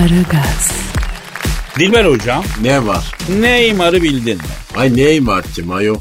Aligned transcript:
Aragaz, 0.00 0.70
Dilber 1.78 2.04
hocam 2.04 2.44
Ne 2.62 2.86
var? 2.86 3.14
Neymar'ı 3.40 4.02
bildin 4.02 4.36
mi? 4.36 4.42
Ay 4.76 4.96
Neymar 4.96 5.44
kim 5.54 5.70
ayol? 5.70 5.96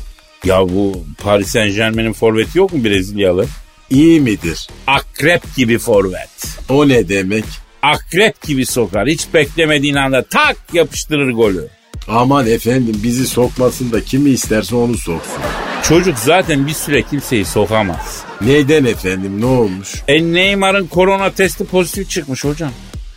Ya 0.46 0.70
bu 0.70 1.04
Paris 1.24 1.48
Saint 1.48 1.76
Germain'in 1.76 2.14
forveti 2.14 2.58
yok 2.58 2.74
mu 2.74 2.84
Brezilyalı? 2.84 3.46
İyi 3.90 4.22
midir? 4.22 4.68
Akrep 4.88 5.56
gibi 5.56 5.77
forvet. 5.77 6.30
O 6.70 6.88
ne 6.88 7.09
demek? 7.09 7.46
Akrep 7.82 8.41
gibi 8.41 8.66
sokar. 8.66 9.08
Hiç 9.08 9.34
beklemediğin 9.34 9.96
anda 9.96 10.23
tak 10.23 10.58
yapıştırır 10.73 11.31
golü. 11.31 11.68
Aman 12.08 12.48
efendim 12.48 13.00
bizi 13.04 13.27
sokmasın 13.27 13.91
da 13.91 14.04
kimi 14.04 14.30
isterse 14.30 14.76
onu 14.76 14.98
soksun. 14.98 15.41
Çocuk 15.84 16.18
zaten 16.20 16.68
bir 16.68 16.73
süre 16.73 17.02
kimseyi 17.02 17.45
sokamaz. 17.45 18.23
Neden 18.41 18.86
efendim 18.86 19.41
ne 19.41 19.45
olmuş? 19.45 19.95
E 20.08 20.23
Neymar'ın 20.34 20.88
korona 20.88 21.31
testi 21.31 21.66
pozitif 21.66 22.09
çıkmış 22.09 22.44
hocam. 22.44 22.72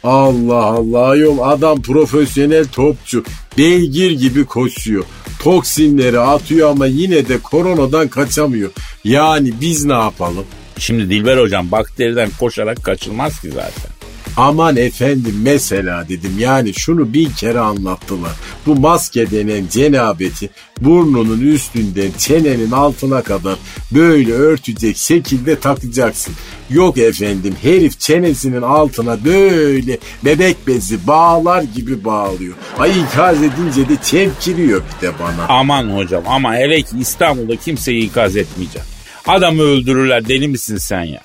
Allah 0.05 0.65
Allah 0.65 1.09
ayol 1.09 1.39
adam 1.39 1.83
profesyonel 1.83 2.69
topçu. 2.69 3.25
Beygir 3.59 4.11
gibi 4.11 4.45
koşuyor. 4.45 5.05
Toksinleri 5.39 6.19
atıyor 6.19 6.71
ama 6.71 6.87
yine 6.87 7.29
de 7.29 7.39
koronadan 7.39 8.09
kaçamıyor. 8.09 8.71
Yani 9.05 9.53
biz 9.61 9.85
ne 9.85 9.93
yapalım? 9.93 10.45
Şimdi 10.79 11.11
Dilber 11.11 11.39
hocam 11.39 11.71
bakteriden 11.71 12.29
koşarak 12.41 12.85
kaçılmaz 12.85 13.41
ki 13.41 13.51
zaten. 13.51 13.92
Aman 14.37 14.77
efendim 14.77 15.41
mesela 15.43 16.09
dedim 16.09 16.35
yani 16.39 16.75
şunu 16.75 17.13
bin 17.13 17.31
kere 17.31 17.59
anlattılar. 17.59 18.33
Bu 18.67 18.75
maske 18.75 19.31
denen 19.31 19.65
cenabeti 19.71 20.51
burnunun 20.81 21.41
üstünden 21.41 22.11
çenenin 22.19 22.71
altına 22.71 23.23
kadar 23.23 23.59
böyle 23.93 24.33
örtecek 24.33 24.97
şekilde 24.97 25.61
takacaksın. 25.61 26.35
Yok 26.71 26.99
efendim 26.99 27.55
herif 27.63 28.01
çenesinin 28.01 28.63
altına 28.63 29.25
böyle 29.25 29.99
bebek 30.25 30.67
bezi 30.67 31.07
bağlar 31.07 31.63
gibi 31.63 32.05
bağlıyor. 32.05 32.55
Ay 32.79 33.01
ikaz 33.01 33.43
edince 33.43 33.89
de 33.89 33.97
çemkiriyor 34.03 34.83
bir 34.83 35.07
de 35.07 35.13
bana. 35.21 35.47
Aman 35.49 35.97
hocam 35.97 36.23
ama 36.27 36.55
hele 36.55 36.83
ki 36.83 36.97
İstanbul'da 37.01 37.57
kimseyi 37.57 38.03
ikaz 38.05 38.37
etmeyeceğim. 38.37 38.87
Adamı 39.27 39.63
öldürürler 39.63 40.29
deli 40.29 40.49
misin 40.49 40.77
sen 40.77 41.03
ya? 41.03 41.21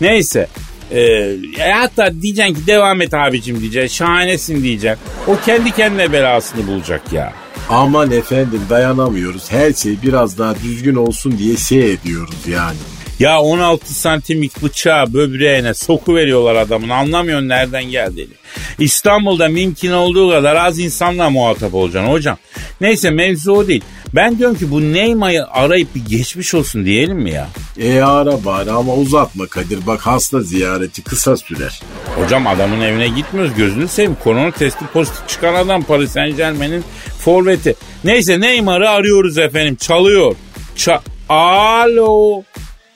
Neyse 0.00 0.48
ee, 0.94 1.36
hatta 1.72 2.22
diyeceksin 2.22 2.54
ki 2.54 2.66
devam 2.66 3.02
et 3.02 3.14
abicim 3.14 3.60
diyeceksin. 3.60 3.96
Şahanesin 3.96 4.62
diyeceksin. 4.62 5.00
O 5.26 5.36
kendi 5.46 5.70
kendine 5.70 6.12
belasını 6.12 6.66
bulacak 6.66 7.12
ya. 7.12 7.32
Aman 7.68 8.10
efendim 8.10 8.60
dayanamıyoruz. 8.70 9.52
Her 9.52 9.72
şey 9.72 10.02
biraz 10.02 10.38
daha 10.38 10.54
düzgün 10.54 10.94
olsun 10.94 11.38
diye 11.38 11.56
şey 11.56 11.92
ediyoruz 11.92 12.48
yani. 12.48 12.76
Ya 13.18 13.40
16 13.40 13.94
santimlik 13.94 14.62
bıçağı 14.62 15.12
böbreğine 15.12 15.74
soku 15.74 16.16
veriyorlar 16.16 16.54
adamın 16.54 16.88
anlamıyorsun 16.88 17.48
nereden 17.48 17.84
geldiğini. 17.84 18.32
İstanbul'da 18.78 19.48
mümkün 19.48 19.92
olduğu 19.92 20.30
kadar 20.30 20.56
az 20.56 20.78
insanla 20.78 21.30
muhatap 21.30 21.74
olacaksın 21.74 22.12
hocam. 22.12 22.38
Neyse 22.80 23.10
mevzu 23.10 23.52
o 23.52 23.68
değil. 23.68 23.84
Ben 24.14 24.38
diyorum 24.38 24.56
ki 24.56 24.70
bu 24.70 24.80
Neymar'ı 24.80 25.50
arayıp 25.50 25.94
bir 25.94 26.04
geçmiş 26.04 26.54
olsun 26.54 26.84
diyelim 26.84 27.18
mi 27.18 27.30
ya? 27.30 27.48
E 27.78 28.00
ara 28.00 28.44
bari 28.44 28.70
ama 28.70 28.94
uzatma 28.94 29.46
Kadir. 29.46 29.86
Bak 29.86 30.00
hasta 30.00 30.40
ziyareti 30.40 31.02
kısa 31.02 31.36
sürer. 31.36 31.80
Hocam 32.16 32.46
adamın 32.46 32.80
evine 32.80 33.08
gitmiyoruz 33.08 33.54
gözünü 33.56 33.88
seveyim. 33.88 34.16
Korona 34.24 34.50
testi 34.50 34.86
pozitif 34.86 35.28
çıkan 35.28 35.54
adam 35.54 35.82
Paris 35.82 36.12
Saint 36.12 36.36
Germain'in 36.36 36.84
forveti. 37.18 37.74
Neyse 38.04 38.40
Neymar'ı 38.40 38.90
arıyoruz 38.90 39.38
efendim 39.38 39.76
çalıyor. 39.76 40.34
Ça 40.76 41.00
Alo. 41.28 42.42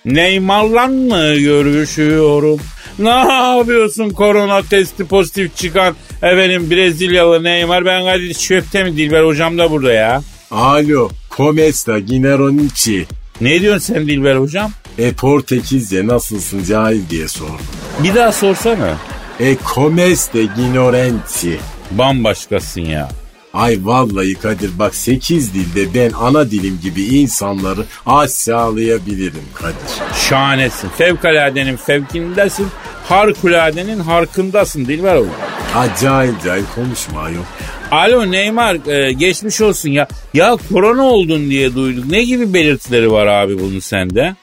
Neymar'la 0.04 0.86
mı 0.86 1.34
görüşüyorum? 1.34 2.60
Ne 2.98 3.08
yapıyorsun 3.08 4.10
korona 4.10 4.62
testi 4.62 5.04
pozitif 5.04 5.56
çıkan 5.56 5.94
efendim 6.22 6.70
Brezilyalı 6.70 7.44
Neymar? 7.44 7.84
Ben 7.84 8.04
Kadir 8.04 8.34
Şöpte 8.34 8.84
mi 8.84 8.96
Dilber 8.96 9.24
hocam 9.24 9.58
da 9.58 9.70
burada 9.70 9.92
ya. 9.92 10.22
Alo. 10.50 11.10
Comesta 11.36 11.98
Gineronici. 11.98 13.06
Ne 13.40 13.60
diyorsun 13.60 13.94
sen 13.94 14.06
Dilber 14.06 14.36
hocam? 14.36 14.70
E 14.98 15.12
Portekizce 15.12 16.06
nasılsın 16.06 16.64
cahil 16.64 17.08
diye 17.10 17.28
sordum. 17.28 17.60
Bir 18.02 18.14
daha 18.14 18.32
sorsana. 18.32 18.96
E 19.40 19.56
Comeste 19.74 20.44
Ginorenti. 20.56 21.58
Bambaşkasın 21.90 22.80
ya. 22.80 23.08
Ay 23.54 23.78
vallahi 23.82 24.34
Kadir 24.34 24.70
bak 24.78 24.94
8 24.94 25.54
dilde 25.54 25.94
ben 25.94 26.12
ana 26.12 26.50
dilim 26.50 26.78
gibi 26.82 27.02
insanları 27.02 27.84
aşağılayabilirim 28.06 29.44
Kadir. 29.54 30.18
Şahanesin. 30.28 30.88
Fevkaladenin 30.88 31.76
fevkindesin. 31.76 32.68
Harikuladenin 33.08 34.00
harkındasın 34.00 34.84
Dilber 34.86 35.16
hocam. 35.16 35.32
Acayip 35.76 36.44
cahil 36.44 36.64
konuşma 36.74 37.20
ayol. 37.20 37.42
Alo 37.90 38.30
Neymar 38.30 38.86
e, 38.88 39.12
geçmiş 39.12 39.60
olsun 39.60 39.90
ya. 39.90 40.08
Ya 40.34 40.56
korona 40.72 41.02
oldun 41.02 41.50
diye 41.50 41.74
duyduk. 41.74 42.04
Ne 42.10 42.24
gibi 42.24 42.54
belirtileri 42.54 43.12
var 43.12 43.26
abi 43.26 43.58
bunun 43.60 43.78
sende? 43.78 44.34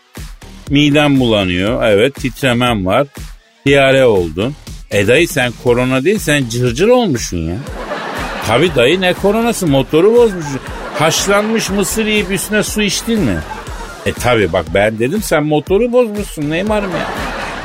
Midem 0.69 1.19
bulanıyor. 1.19 1.83
Evet 1.83 2.15
titremen 2.15 2.85
var. 2.85 3.07
Diyare 3.65 4.05
oldun. 4.05 4.55
E 4.91 5.07
dayı 5.07 5.27
sen 5.27 5.53
korona 5.63 6.03
değil 6.03 6.19
sen 6.19 6.49
cırcır 6.49 6.87
olmuşsun 6.87 7.37
ya. 7.49 7.55
Tabi 8.47 8.75
dayı 8.75 9.01
ne 9.01 9.13
koronası 9.13 9.67
motoru 9.67 10.15
bozmuşsun. 10.15 10.59
Haşlanmış 10.99 11.69
mısır 11.69 12.05
yiyip 12.05 12.31
üstüne 12.31 12.63
su 12.63 12.81
içtin 12.81 13.19
mi? 13.19 13.37
E 14.05 14.13
tabi 14.13 14.53
bak 14.53 14.65
ben 14.73 14.99
dedim 14.99 15.21
sen 15.21 15.43
motoru 15.43 15.91
bozmuşsun 15.91 16.49
Neymar'ım 16.49 16.91
ya. 16.91 17.07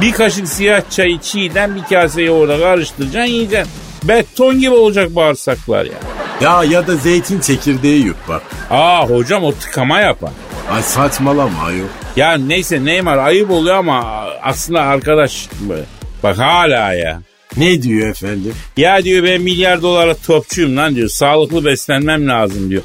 Bir 0.00 0.12
kaşık 0.12 0.48
siyah 0.48 0.82
çayı 0.90 1.18
çiğden 1.18 1.76
bir 1.76 1.82
kase 1.82 2.22
yoğurda 2.22 2.58
karıştıracaksın 2.58 3.32
yiyeceksin. 3.32 3.72
Beton 4.04 4.58
gibi 4.60 4.70
olacak 4.70 5.16
bağırsaklar 5.16 5.84
ya. 5.84 5.98
Ya 6.40 6.64
ya 6.64 6.86
da 6.86 6.96
zeytin 6.96 7.40
çekirdeği 7.40 8.04
yut 8.04 8.16
bak. 8.28 8.42
Aa 8.70 9.06
hocam 9.08 9.44
o 9.44 9.52
tıkama 9.52 10.00
yapar. 10.00 10.30
Ay 10.72 10.82
saçmalama 10.82 11.62
ayol. 11.64 11.86
Ya 12.16 12.34
neyse 12.34 12.84
Neymar 12.84 13.18
ayıp 13.18 13.50
oluyor 13.50 13.76
ama 13.76 14.24
aslında 14.42 14.80
arkadaş 14.82 15.48
bak 16.22 16.38
hala 16.38 16.92
ya. 16.92 17.22
Ne 17.56 17.82
diyor 17.82 18.08
efendim? 18.10 18.54
Ya 18.76 19.04
diyor 19.04 19.24
ben 19.24 19.40
milyar 19.42 19.82
dolara 19.82 20.14
topçuyum 20.14 20.76
lan 20.76 20.94
diyor. 20.94 21.08
Sağlıklı 21.08 21.64
beslenmem 21.64 22.28
lazım 22.28 22.70
diyor. 22.70 22.82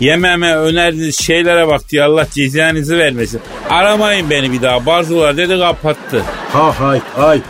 Yememe 0.00 0.54
önerdiğiniz 0.56 1.20
şeylere 1.20 1.68
bak 1.68 1.88
diyor. 1.88 2.06
Allah 2.06 2.26
cezanızı 2.30 2.98
vermesin. 2.98 3.40
Aramayın 3.70 4.30
beni 4.30 4.52
bir 4.52 4.62
daha. 4.62 4.86
Barzolar 4.86 5.36
dedi 5.36 5.58
kapattı. 5.58 6.22
Ha 6.52 6.80
hay 6.80 7.00
ay. 7.18 7.40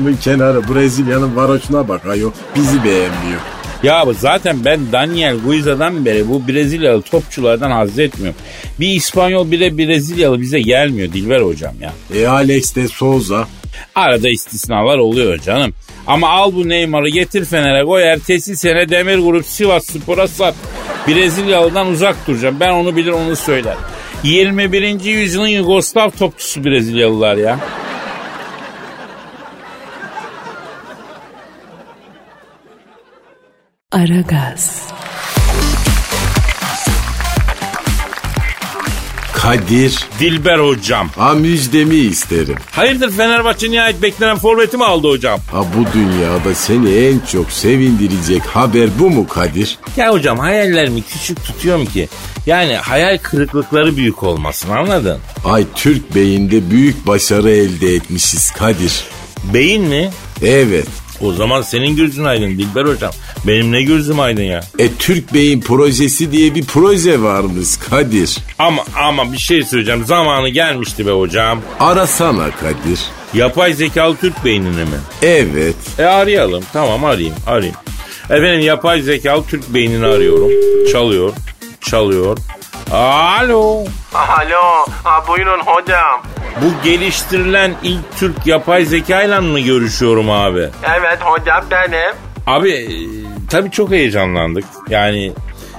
Bu 0.00 0.20
kenarı 0.20 0.74
Brezilya'nın 0.74 1.36
varoşuna 1.36 1.88
bak 1.88 2.06
ayol. 2.06 2.30
Bizi 2.56 2.84
beğenmiyor. 2.84 3.40
Ya 3.82 4.04
zaten 4.18 4.64
ben 4.64 4.80
Daniel 4.92 5.36
Guiza'dan 5.36 6.04
beri 6.04 6.28
bu 6.28 6.48
Brezilyalı 6.48 7.02
topçulardan 7.02 7.70
haz 7.70 7.98
etmiyorum. 7.98 8.40
Bir 8.80 8.88
İspanyol 8.88 9.50
bir 9.50 9.60
de 9.60 9.78
Brezilyalı 9.78 10.40
bize 10.40 10.60
gelmiyor 10.60 11.12
Dilber 11.12 11.40
hocam 11.40 11.74
ya. 11.80 11.92
E 12.14 12.26
Alex 12.26 12.76
de 12.76 12.88
Souza. 12.88 13.48
Arada 13.94 14.28
istisnalar 14.28 14.98
oluyor 14.98 15.38
canım. 15.38 15.74
Ama 16.06 16.28
al 16.28 16.52
bu 16.54 16.68
Neymar'ı 16.68 17.08
getir 17.08 17.44
Fener'e 17.44 17.84
koy. 17.84 18.02
Ertesi 18.02 18.56
sene 18.56 18.88
Demir 18.88 19.18
Grup 19.18 19.46
Sivas 19.46 19.86
Spor'a 19.86 20.28
sat. 20.28 20.54
Brezilyalı'dan 21.08 21.86
uzak 21.86 22.26
duracağım. 22.26 22.56
Ben 22.60 22.70
onu 22.70 22.96
bilir 22.96 23.12
onu 23.12 23.36
söyler. 23.36 23.76
21. 24.22 25.04
yüzyılın 25.04 25.46
Yugoslav 25.46 26.10
topçusu 26.10 26.64
Brezilyalılar 26.64 27.36
ya. 27.36 27.58
Aragaz, 33.92 34.82
Kadir. 39.32 39.98
Dilber 40.20 40.58
hocam. 40.58 41.08
Ha 41.16 41.34
müjdemi 41.34 41.94
isterim. 41.94 42.54
Hayırdır 42.70 43.10
Fenerbahçe 43.12 43.70
nihayet 43.70 44.02
beklenen 44.02 44.36
forveti 44.38 44.76
mi 44.76 44.84
aldı 44.84 45.08
hocam? 45.08 45.40
Ha 45.52 45.64
bu 45.76 45.98
dünyada 45.98 46.54
seni 46.54 46.94
en 46.94 47.18
çok 47.32 47.50
sevindirecek 47.52 48.42
haber 48.42 48.88
bu 48.98 49.10
mu 49.10 49.28
Kadir? 49.28 49.78
Ya 49.96 50.12
hocam 50.12 50.38
hayallerimi 50.38 51.02
küçük 51.02 51.44
tutuyorum 51.44 51.86
ki. 51.86 52.08
Yani 52.46 52.74
hayal 52.76 53.18
kırıklıkları 53.18 53.96
büyük 53.96 54.22
olmasın 54.22 54.70
anladın? 54.70 55.18
Ay 55.44 55.64
Türk 55.74 56.14
beyinde 56.14 56.70
büyük 56.70 57.06
başarı 57.06 57.50
elde 57.50 57.94
etmişiz 57.94 58.50
Kadir. 58.50 59.04
Beyin 59.54 59.84
mi? 59.84 60.10
Evet. 60.42 60.86
O 61.20 61.32
zaman 61.32 61.62
senin 61.62 61.96
gözün 61.96 62.24
aydın 62.24 62.50
Dilber 62.50 62.84
hocam. 62.84 63.10
Benim 63.46 63.72
ne 63.72 63.82
gözüm 63.82 64.20
aydın 64.20 64.42
ya? 64.42 64.60
E 64.78 64.92
Türk 64.94 65.34
Bey'in 65.34 65.60
projesi 65.60 66.32
diye 66.32 66.54
bir 66.54 66.64
proje 66.64 67.22
varmış 67.22 67.68
Kadir. 67.90 68.38
Ama 68.58 68.82
ama 68.96 69.32
bir 69.32 69.38
şey 69.38 69.62
söyleyeceğim. 69.62 70.04
Zamanı 70.06 70.48
gelmişti 70.48 71.06
be 71.06 71.10
hocam. 71.10 71.60
Arasana 71.80 72.50
Kadir. 72.50 73.00
Yapay 73.34 73.72
zekalı 73.72 74.16
Türk 74.16 74.44
beynini 74.44 74.84
mi? 74.84 74.98
Evet. 75.22 75.76
E 75.98 76.04
arayalım. 76.04 76.64
Tamam 76.72 77.04
arayayım. 77.04 77.34
Arayayım. 77.46 77.76
Efendim 78.24 78.60
yapay 78.60 79.00
zekalı 79.00 79.44
Türk 79.46 79.74
beynini 79.74 80.06
arıyorum. 80.06 80.50
Çalıyor. 80.92 81.32
Çalıyor. 81.80 82.38
Alo. 82.92 83.84
Alo, 84.14 84.86
ha, 85.04 85.24
buyurun 85.28 85.60
hocam. 85.60 86.22
Bu 86.62 86.84
geliştirilen 86.84 87.72
ilk 87.82 88.16
Türk 88.18 88.46
yapay 88.46 88.84
zekayla 88.84 89.40
mı 89.40 89.60
görüşüyorum 89.60 90.30
abi? 90.30 90.68
Evet 90.98 91.18
hocam 91.20 91.64
benim. 91.70 92.14
Abi 92.46 92.70
e, 92.70 92.88
tabii 93.50 93.70
çok 93.70 93.90
heyecanlandık. 93.90 94.64
Yani 94.88 95.32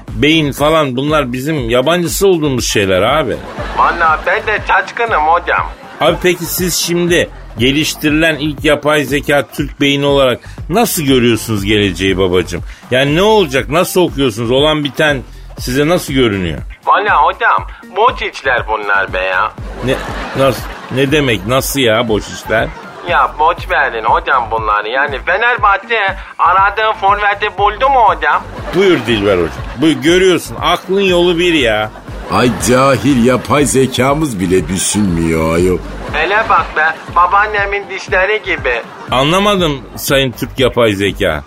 beyin 0.10 0.52
falan 0.52 0.96
bunlar 0.96 1.34
bizim 1.34 1.70
yabancısı 1.70 2.28
olduğumuz 2.28 2.68
şeyler 2.68 3.02
abi. 3.02 3.38
Valla 3.78 4.20
ben 4.26 4.48
de 4.48 4.62
şaşkınım 4.68 5.22
hocam. 5.28 5.68
Abi 6.02 6.18
peki 6.24 6.46
siz 6.46 6.76
şimdi 6.76 7.30
geliştirilen 7.58 8.36
ilk 8.36 8.66
yapay 8.66 9.04
zeka 9.04 9.48
Türk 9.54 9.82
beyni 9.82 10.06
olarak 10.06 10.40
nasıl 10.70 11.04
görüyorsunuz 11.04 11.66
geleceği 11.66 12.18
babacığım? 12.18 12.62
Yani 12.92 13.16
ne 13.16 13.22
olacak? 13.22 13.70
Nasıl 13.70 14.02
okuyorsunuz? 14.02 14.52
Olan 14.52 14.84
biten 14.84 15.22
size 15.60 15.88
nasıl 15.88 16.14
görünüyor? 16.14 16.60
Valla 16.86 17.24
hocam 17.24 17.68
boş 17.96 18.22
işler 18.22 18.68
bunlar 18.68 19.14
be 19.14 19.20
ya. 19.20 19.52
Ne 19.86 19.96
nasıl 20.38 20.64
ne 20.92 21.12
demek? 21.12 21.48
Nasıl 21.48 21.80
ya 21.80 22.08
boş 22.08 22.24
işler? 22.28 22.68
Ya 23.10 23.32
boş 23.40 23.70
verin 23.70 24.04
hocam 24.06 24.48
bunları. 24.52 24.90
Yani 24.90 25.20
Fenerbahçe 25.26 26.00
aradığı 26.40 26.94
forveti 27.02 27.58
buldu 27.58 27.90
mu 27.90 28.00
hocam? 28.00 28.44
Buyur 28.76 28.98
Dilber 29.08 29.34
hocam. 29.38 29.50
Buyur 29.78 29.96
görüyorsun 30.02 30.58
aklın 30.62 31.02
yolu 31.02 31.38
bir 31.38 31.54
ya. 31.54 31.92
Ay 32.32 32.50
cahil 32.70 33.26
yapay 33.26 33.66
zekamız 33.66 34.40
bile 34.40 34.68
düşünmüyor 34.68 35.56
ayol. 35.56 35.78
Hele 36.14 36.44
bak 36.50 36.66
be 36.78 36.96
babaannemin 37.16 37.90
dişleri 37.90 38.42
gibi. 38.46 38.82
Anlamadım 39.12 39.82
sayın 39.96 40.32
Türk 40.32 40.60
yapay 40.60 40.94
zeka. 40.94 41.44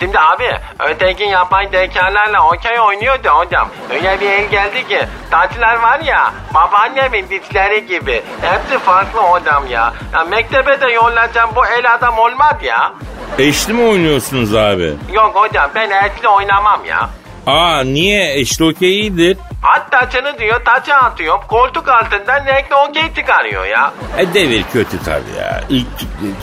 Şimdi 0.00 0.18
abi 0.18 0.50
öteki 0.78 1.24
yapay 1.24 1.68
zekalarla 1.68 2.48
okey 2.48 2.80
oynuyordu 2.80 3.28
hocam. 3.28 3.68
Öyle 3.90 4.20
bir 4.20 4.30
el 4.30 4.50
geldi 4.50 4.88
ki 4.88 5.00
taçlar 5.30 5.82
var 5.82 6.00
ya 6.00 6.32
babaannemin 6.54 7.26
dişleri 7.28 7.86
gibi. 7.86 8.22
Hepsi 8.42 8.78
farklı 8.78 9.20
hocam 9.20 9.66
ya. 9.66 9.94
ya 10.12 10.24
mektebe 10.24 10.80
de 10.80 10.92
yollayacağım 10.92 11.50
bu 11.56 11.66
el 11.66 11.94
adam 11.94 12.18
olmaz 12.18 12.56
ya. 12.62 12.92
Eşli 13.38 13.72
mi 13.72 13.82
oynuyorsunuz 13.82 14.54
abi? 14.54 14.92
Yok 15.12 15.34
hocam 15.34 15.70
ben 15.74 15.90
eşli 15.90 16.28
oynamam 16.28 16.84
ya. 16.84 17.10
Aa 17.46 17.80
niye? 17.84 18.40
Eşli 18.40 18.64
okey 18.64 19.00
iyidir. 19.00 19.38
Hatta 19.64 20.00
taçını 20.00 20.38
diyor 20.38 20.64
taça 20.64 20.94
atıyorum 20.94 21.40
koltuk 21.48 21.88
altından 21.88 22.46
renkli 22.46 22.74
okey 22.74 23.14
çıkarıyor 23.16 23.64
ya. 23.66 23.92
E 24.18 24.34
devir 24.34 24.64
kötü 24.72 25.04
tabii 25.04 25.38
ya. 25.40 25.60
İlk 25.68 25.86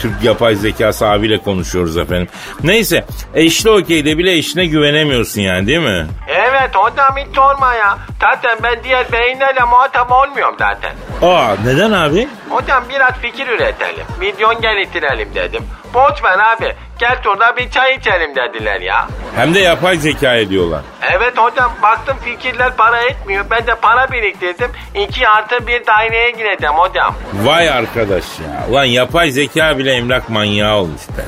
Türk, 0.00 0.24
yapay 0.24 0.54
zekası 0.54 1.06
abiyle 1.06 1.38
konuşuyoruz 1.38 1.96
efendim. 1.96 2.28
Neyse 2.62 3.04
eşli 3.34 3.70
okeyde 3.70 4.18
bile 4.18 4.32
eşine 4.32 4.66
güvenemiyorsun 4.66 5.40
yani 5.40 5.66
değil 5.66 5.78
mi? 5.78 6.06
Evet 6.28 6.70
hocam 6.74 7.16
hiç 7.16 7.36
sorma 7.36 7.74
ya. 7.74 7.98
Zaten 8.20 8.58
ben 8.62 8.84
diğer 8.84 9.12
beyinlerle 9.12 9.60
muhatap 9.64 10.12
olmuyorum 10.12 10.56
zaten. 10.58 10.92
Aa 11.22 11.54
neden 11.64 11.92
abi? 11.92 12.28
Hocam 12.50 12.84
biraz 12.88 13.12
fikir 13.12 13.46
üretelim. 13.48 14.04
Milyon 14.20 14.60
geliştirelim 14.60 15.34
dedim. 15.34 15.62
Boş 15.94 16.24
ver 16.24 16.38
abi. 16.38 16.74
Gel 16.98 17.16
şurada 17.22 17.56
bir 17.56 17.70
çay 17.70 17.94
içelim 17.94 18.36
dediler 18.36 18.80
ya. 18.80 19.06
Hem 19.36 19.54
de 19.54 19.58
yapay 19.58 19.96
zeka 19.96 20.34
ediyorlar. 20.34 20.80
Evet 21.16 21.38
hocam 21.38 21.72
baktım 21.82 22.16
fikirler 22.24 22.76
para 22.76 23.00
etmiyor. 23.12 23.44
Ben 23.50 23.66
de 23.66 23.74
para 23.74 24.12
biriktirdim. 24.12 24.70
2 24.94 25.28
artı 25.28 25.66
bir 25.66 25.86
daireye 25.86 26.30
gireceğim 26.30 26.74
hocam. 26.74 27.14
Vay 27.34 27.70
arkadaş 27.70 28.24
ya. 28.40 28.66
Ulan 28.70 28.84
yapay 28.84 29.30
zeka 29.30 29.78
bile 29.78 29.92
emlak 29.92 30.30
manyağı 30.30 30.76
olmuş 30.76 31.02
be. 31.08 31.22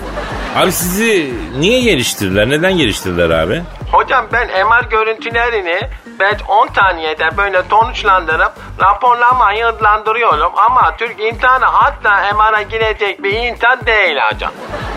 Abi 0.57 0.73
sizi 0.73 1.35
niye 1.59 1.81
geliştirdiler? 1.81 2.49
Neden 2.49 2.77
geliştirdiler 2.77 3.31
abi? 3.31 3.63
Hocam 3.93 4.27
ben 4.33 4.47
MR 4.67 4.85
görüntülerini 4.91 5.81
5-10 6.21 6.75
saniyede 6.75 7.37
böyle 7.37 7.63
sonuçlandırıp 7.71 8.53
raporlamayı 8.81 9.65
hızlandırıyorum. 9.65 10.53
Ama 10.57 10.97
Türk 10.97 11.21
insanı 11.21 11.65
hatta 11.65 12.35
MR'a 12.35 12.63
girecek 12.63 13.23
bir 13.23 13.33
insan 13.33 13.87
değil 13.87 14.17
hocam. 14.33 14.51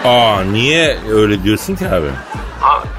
Aa 0.06 0.42
niye 0.51 0.98
öyle 1.13 1.44
diyorsun 1.44 1.75
ki 1.75 1.88
abi? 1.88 2.07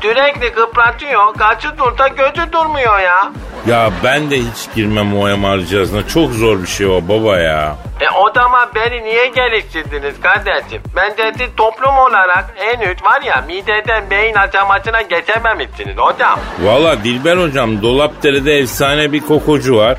Sürekli 0.02 0.52
kıpratıyor. 0.52 1.34
Kaçı 1.34 1.78
dursa 1.78 2.08
gözü 2.08 2.52
durmuyor 2.52 2.98
ya. 3.00 3.32
Ya 3.66 3.90
ben 4.04 4.30
de 4.30 4.38
hiç 4.38 4.74
girmem 4.74 5.16
o 5.18 5.36
MR 5.36 5.60
cihazına. 5.66 6.08
Çok 6.08 6.30
zor 6.32 6.62
bir 6.62 6.66
şey 6.66 6.86
o 6.86 7.00
baba 7.08 7.38
ya. 7.38 7.76
E 8.00 8.10
o 8.10 8.32
zaman 8.34 8.68
beni 8.74 9.04
niye 9.04 9.26
geliştirdiniz 9.26 10.20
kardeşim? 10.20 10.82
Bence 10.96 11.32
siz 11.38 11.48
toplum 11.56 11.98
olarak 11.98 12.54
henüz 12.56 13.04
var 13.04 13.22
ya 13.22 13.44
mideden 13.46 14.10
beyin 14.10 14.34
aşamasına 14.34 15.02
geçememişsiniz 15.02 15.96
hocam. 15.96 16.40
Valla 16.62 17.04
Dilber 17.04 17.36
hocam 17.36 17.82
Dolapdere'de 17.82 18.58
efsane 18.58 19.12
bir 19.12 19.20
kokocu 19.20 19.76
var. 19.76 19.98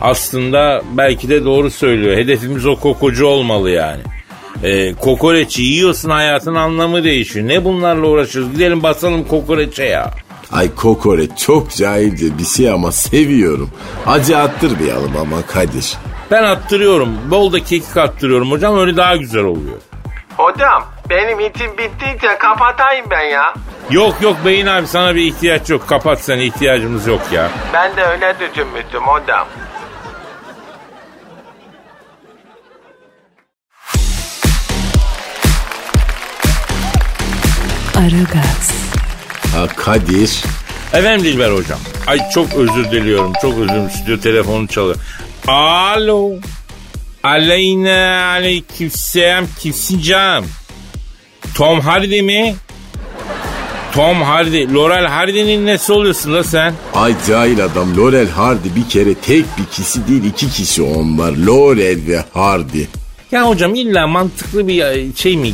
Aslında 0.00 0.82
belki 0.90 1.28
de 1.28 1.44
doğru 1.44 1.70
söylüyor. 1.70 2.16
Hedefimiz 2.16 2.66
o 2.66 2.76
kokocu 2.76 3.26
olmalı 3.26 3.70
yani. 3.70 4.02
Ee, 4.64 4.94
kokoreçi 4.94 5.62
yiyorsun 5.62 6.10
hayatın 6.10 6.54
anlamı 6.54 7.04
değişiyor. 7.04 7.48
Ne 7.48 7.64
bunlarla 7.64 8.06
uğraşıyoruz? 8.06 8.52
Gidelim 8.52 8.82
basalım 8.82 9.24
kokoreçe 9.24 9.84
ya. 9.84 10.10
Ay 10.52 10.74
kokoreç 10.74 11.30
çok 11.38 11.70
cahilce 11.70 12.38
bir 12.38 12.44
şey 12.44 12.70
ama 12.70 12.92
seviyorum. 12.92 13.70
Acı 14.06 14.38
attırmayalım 14.38 15.16
ama 15.20 15.42
Kadir. 15.46 15.94
Ben 16.30 16.42
attırıyorum. 16.42 17.08
Bol 17.30 17.52
da 17.52 17.58
kekik 17.64 17.96
attırıyorum 17.96 18.50
hocam. 18.50 18.78
Öyle 18.78 18.96
daha 18.96 19.16
güzel 19.16 19.44
oluyor. 19.44 19.76
Hocam 20.36 20.84
benim 21.10 21.40
için 21.40 21.78
bittiyse 21.78 22.38
kapatayım 22.38 23.06
ben 23.10 23.22
ya. 23.22 23.54
Yok 23.90 24.14
yok 24.22 24.36
beyin 24.44 24.66
abi 24.66 24.86
sana 24.86 25.14
bir 25.14 25.22
ihtiyaç 25.22 25.70
yok. 25.70 25.88
Kapat 25.88 26.20
sen 26.20 26.38
ihtiyacımız 26.38 27.06
yok 27.06 27.20
ya. 27.32 27.50
Ben 27.74 27.96
de 27.96 28.02
öyle 28.04 28.34
düşünmüştüm 28.40 29.02
hocam. 29.02 29.46
Aragaz, 38.08 38.70
Ha 39.54 39.66
Kadir. 39.76 40.42
Efendim 40.92 41.24
Dilber 41.24 41.50
hocam. 41.50 41.78
Ay 42.06 42.18
çok 42.34 42.54
özür 42.54 42.90
diliyorum. 42.90 43.32
Çok 43.42 43.58
özür. 43.58 43.90
Stüdyo 43.90 44.20
telefonu 44.20 44.68
çalıyor. 44.68 44.96
Alo. 45.46 46.30
Aleyna 47.22 48.22
aleykümselam. 48.30 49.44
Kimsin 49.60 50.00
canım? 50.00 50.46
Tom 51.54 51.80
Hardy 51.80 52.22
mi? 52.22 52.54
Tom 53.94 54.22
Hardy. 54.22 54.74
Laurel 54.74 55.06
Hardy'nin 55.06 55.66
nesi 55.66 55.92
oluyorsun 55.92 56.34
da 56.34 56.44
sen? 56.44 56.74
Ay 56.94 57.14
cahil 57.28 57.64
adam 57.64 57.96
Laurel 57.96 58.28
Hardy 58.28 58.68
bir 58.76 58.88
kere 58.88 59.14
tek 59.14 59.44
bir 59.58 59.64
kişi 59.64 60.08
değil 60.08 60.24
iki 60.24 60.50
kişi 60.50 60.82
onlar. 60.82 61.36
Laurel 61.36 61.98
ve 62.06 62.24
Hardy. 62.34 62.84
Ya 63.32 63.48
hocam 63.48 63.74
illa 63.74 64.06
mantıklı 64.06 64.68
bir 64.68 64.82
e, 64.82 65.06
şey 65.16 65.36
mi 65.36 65.52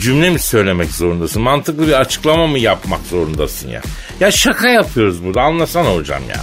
cümle 0.00 0.30
mi 0.30 0.38
söylemek 0.38 0.90
zorundasın? 0.90 1.42
Mantıklı 1.42 1.86
bir 1.88 1.92
açıklama 1.92 2.46
mı 2.46 2.58
yapmak 2.58 3.00
zorundasın 3.10 3.68
ya? 3.68 3.82
Ya 4.20 4.30
şaka 4.30 4.68
yapıyoruz 4.68 5.24
burada 5.24 5.42
anlasana 5.42 5.94
hocam 5.94 6.22
ya. 6.28 6.40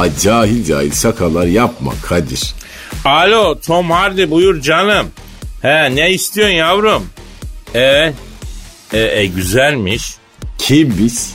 Ay 0.00 0.10
cahil 0.22 0.64
cahil 0.64 0.92
şakalar 0.92 1.46
yapma 1.46 1.92
Kadir. 2.02 2.54
Alo 3.04 3.60
Tom 3.60 3.90
Hardy 3.90 4.30
buyur 4.30 4.60
canım. 4.60 5.06
He 5.62 5.96
ne 5.96 6.10
istiyorsun 6.10 6.54
yavrum? 6.54 7.06
Evet. 7.74 8.14
E, 8.92 8.98
e, 8.98 9.26
güzelmiş. 9.26 10.14
Kim 10.58 10.94
biz? 10.98 11.34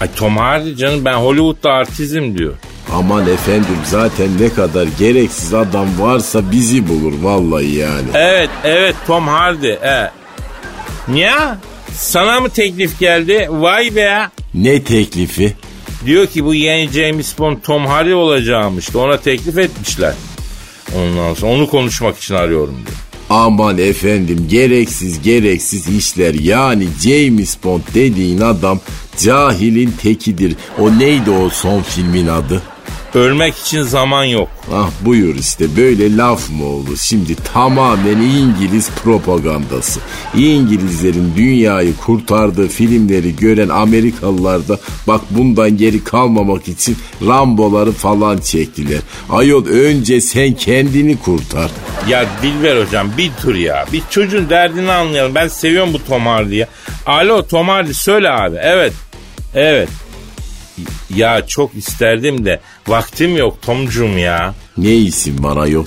Ay 0.00 0.08
Tom 0.16 0.36
Hardy 0.36 0.76
canım 0.76 1.04
ben 1.04 1.14
Hollywood'da 1.14 1.70
artizm 1.72 2.38
diyor. 2.38 2.54
Aman 2.92 3.28
efendim 3.28 3.76
zaten 3.84 4.28
ne 4.40 4.48
kadar 4.48 4.88
gereksiz 4.98 5.54
adam 5.54 5.86
varsa 5.98 6.50
bizi 6.50 6.88
bulur 6.88 7.12
vallahi 7.22 7.74
yani. 7.74 8.08
Evet 8.14 8.50
evet 8.64 8.96
Tom 9.06 9.28
Hardy. 9.28 9.68
E. 9.68 10.10
Niye? 11.08 11.32
Sana 11.94 12.40
mı 12.40 12.50
teklif 12.50 12.98
geldi? 12.98 13.46
Vay 13.50 13.96
be. 13.96 14.28
Ne 14.54 14.82
teklifi? 14.84 15.54
Diyor 16.06 16.26
ki 16.26 16.44
bu 16.44 16.54
yeni 16.54 16.88
James 16.88 17.38
Bond 17.38 17.56
Tom 17.62 17.86
Hardy 17.86 18.14
olacağımış. 18.14 18.96
Ona 18.96 19.16
teklif 19.20 19.58
etmişler. 19.58 20.14
Ondan 20.96 21.34
sonra 21.34 21.52
onu 21.52 21.70
konuşmak 21.70 22.18
için 22.18 22.34
arıyorum 22.34 22.74
diyor. 22.86 22.98
Aman 23.30 23.78
efendim 23.78 24.46
gereksiz 24.50 25.22
gereksiz 25.22 25.88
işler 25.88 26.34
yani 26.34 26.86
James 27.04 27.56
Bond 27.64 27.80
dediğin 27.94 28.40
adam 28.40 28.80
cahilin 29.18 29.90
tekidir. 30.02 30.56
O 30.78 30.98
neydi 30.98 31.30
o 31.30 31.48
son 31.50 31.82
filmin 31.82 32.26
adı? 32.26 32.62
Ölmek 33.14 33.58
için 33.58 33.82
zaman 33.82 34.24
yok. 34.24 34.48
Ah 34.74 34.90
buyur 35.00 35.34
işte 35.34 35.76
böyle 35.76 36.16
laf 36.16 36.50
mı 36.50 36.64
olur? 36.64 36.96
Şimdi 36.96 37.34
tamamen 37.34 38.16
İngiliz 38.16 38.90
propagandası. 38.90 40.00
İngilizlerin 40.34 41.32
dünyayı 41.36 41.96
kurtardığı 41.96 42.68
filmleri 42.68 43.36
gören 43.36 43.68
Amerikalılar 43.68 44.68
da 44.68 44.78
bak 45.06 45.20
bundan 45.30 45.76
geri 45.76 46.04
kalmamak 46.04 46.68
için 46.68 46.96
Ramboları 47.26 47.92
falan 47.92 48.38
çektiler. 48.38 49.00
Ayol 49.30 49.66
önce 49.66 50.20
sen 50.20 50.52
kendini 50.52 51.18
kurtar. 51.18 51.70
Ya 52.08 52.24
Dilber 52.42 52.86
hocam 52.86 53.08
bir 53.18 53.30
tur 53.42 53.54
ya. 53.54 53.86
Bir 53.92 54.02
çocuğun 54.10 54.50
derdini 54.50 54.92
anlayalım. 54.92 55.34
Ben 55.34 55.48
seviyorum 55.48 55.92
bu 55.92 56.04
Tom 56.04 56.26
Hardy'yi. 56.26 56.66
Alo 57.06 57.46
Tom 57.46 57.68
Hardy 57.68 57.92
söyle 57.92 58.30
abi. 58.30 58.56
Evet. 58.62 58.92
Evet. 59.54 59.88
Ya 61.16 61.46
çok 61.46 61.74
isterdim 61.74 62.44
de 62.44 62.60
vaktim 62.88 63.36
yok 63.36 63.62
Tomcum 63.62 64.18
ya. 64.18 64.54
Ne 64.76 64.94
isim 64.94 65.44
var 65.44 65.56
ayol? 65.56 65.84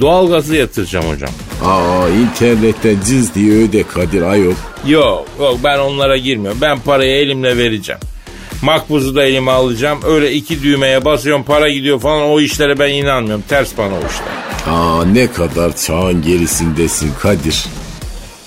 Doğalgazı 0.00 0.56
yatıracağım 0.56 1.04
hocam. 1.08 1.30
Aa 1.64 2.08
internetten 2.08 2.96
cız 3.08 3.34
diye 3.34 3.52
öde 3.64 3.82
Kadir 3.82 4.22
ayol. 4.22 4.54
Yok 4.86 5.26
yok 5.40 5.58
ben 5.64 5.78
onlara 5.78 6.16
girmiyorum. 6.16 6.58
Ben 6.60 6.78
parayı 6.78 7.16
elimle 7.16 7.56
vereceğim. 7.56 8.00
Makbuzu 8.62 9.14
da 9.14 9.24
elime 9.24 9.50
alacağım. 9.50 10.00
Öyle 10.06 10.32
iki 10.32 10.62
düğmeye 10.62 11.04
basıyorum 11.04 11.44
para 11.44 11.68
gidiyor 11.68 12.00
falan 12.00 12.22
o 12.22 12.40
işlere 12.40 12.78
ben 12.78 12.88
inanmıyorum. 12.92 13.44
Ters 13.48 13.78
bana 13.78 13.94
o 13.94 13.98
işler. 13.98 14.74
Aa 14.74 15.04
ne 15.04 15.32
kadar 15.32 15.76
çağın 15.76 16.22
gerisindesin 16.22 17.12
Kadir. 17.22 17.64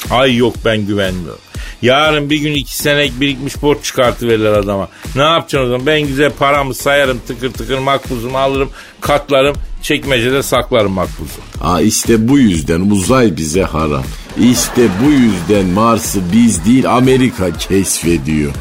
Ay 0.10 0.36
yok 0.36 0.56
ben 0.66 0.86
güvenmiyorum. 0.86 1.40
Yarın 1.82 2.30
bir 2.30 2.38
gün 2.38 2.54
iki 2.54 2.78
senek 2.78 3.20
birikmiş 3.22 3.62
borç 3.62 3.84
çıkartıverirler 3.84 4.52
adama. 4.52 4.88
Ne 5.16 5.22
yapacaksın 5.22 5.68
o 5.68 5.70
zaman? 5.70 5.86
Ben 5.86 6.02
güzel 6.02 6.32
paramı 6.32 6.74
sayarım 6.74 7.20
tıkır 7.28 7.54
tıkır 7.54 7.78
makbuzumu 7.78 8.38
alırım 8.38 8.70
katlarım 9.02 9.56
çekmecede 9.82 10.44
saklarım 10.44 10.92
makbuzu. 10.92 11.40
Aa 11.62 11.82
işte 11.82 12.28
bu 12.28 12.40
yüzden 12.40 12.82
uzay 12.82 13.38
bize 13.38 13.64
haram. 13.64 14.04
İşte 14.40 14.82
bu 15.06 15.12
yüzden 15.12 15.66
Mars'ı 15.66 16.20
biz 16.34 16.66
değil 16.66 16.92
Amerika 16.96 17.58
keşfediyor. 17.58 18.52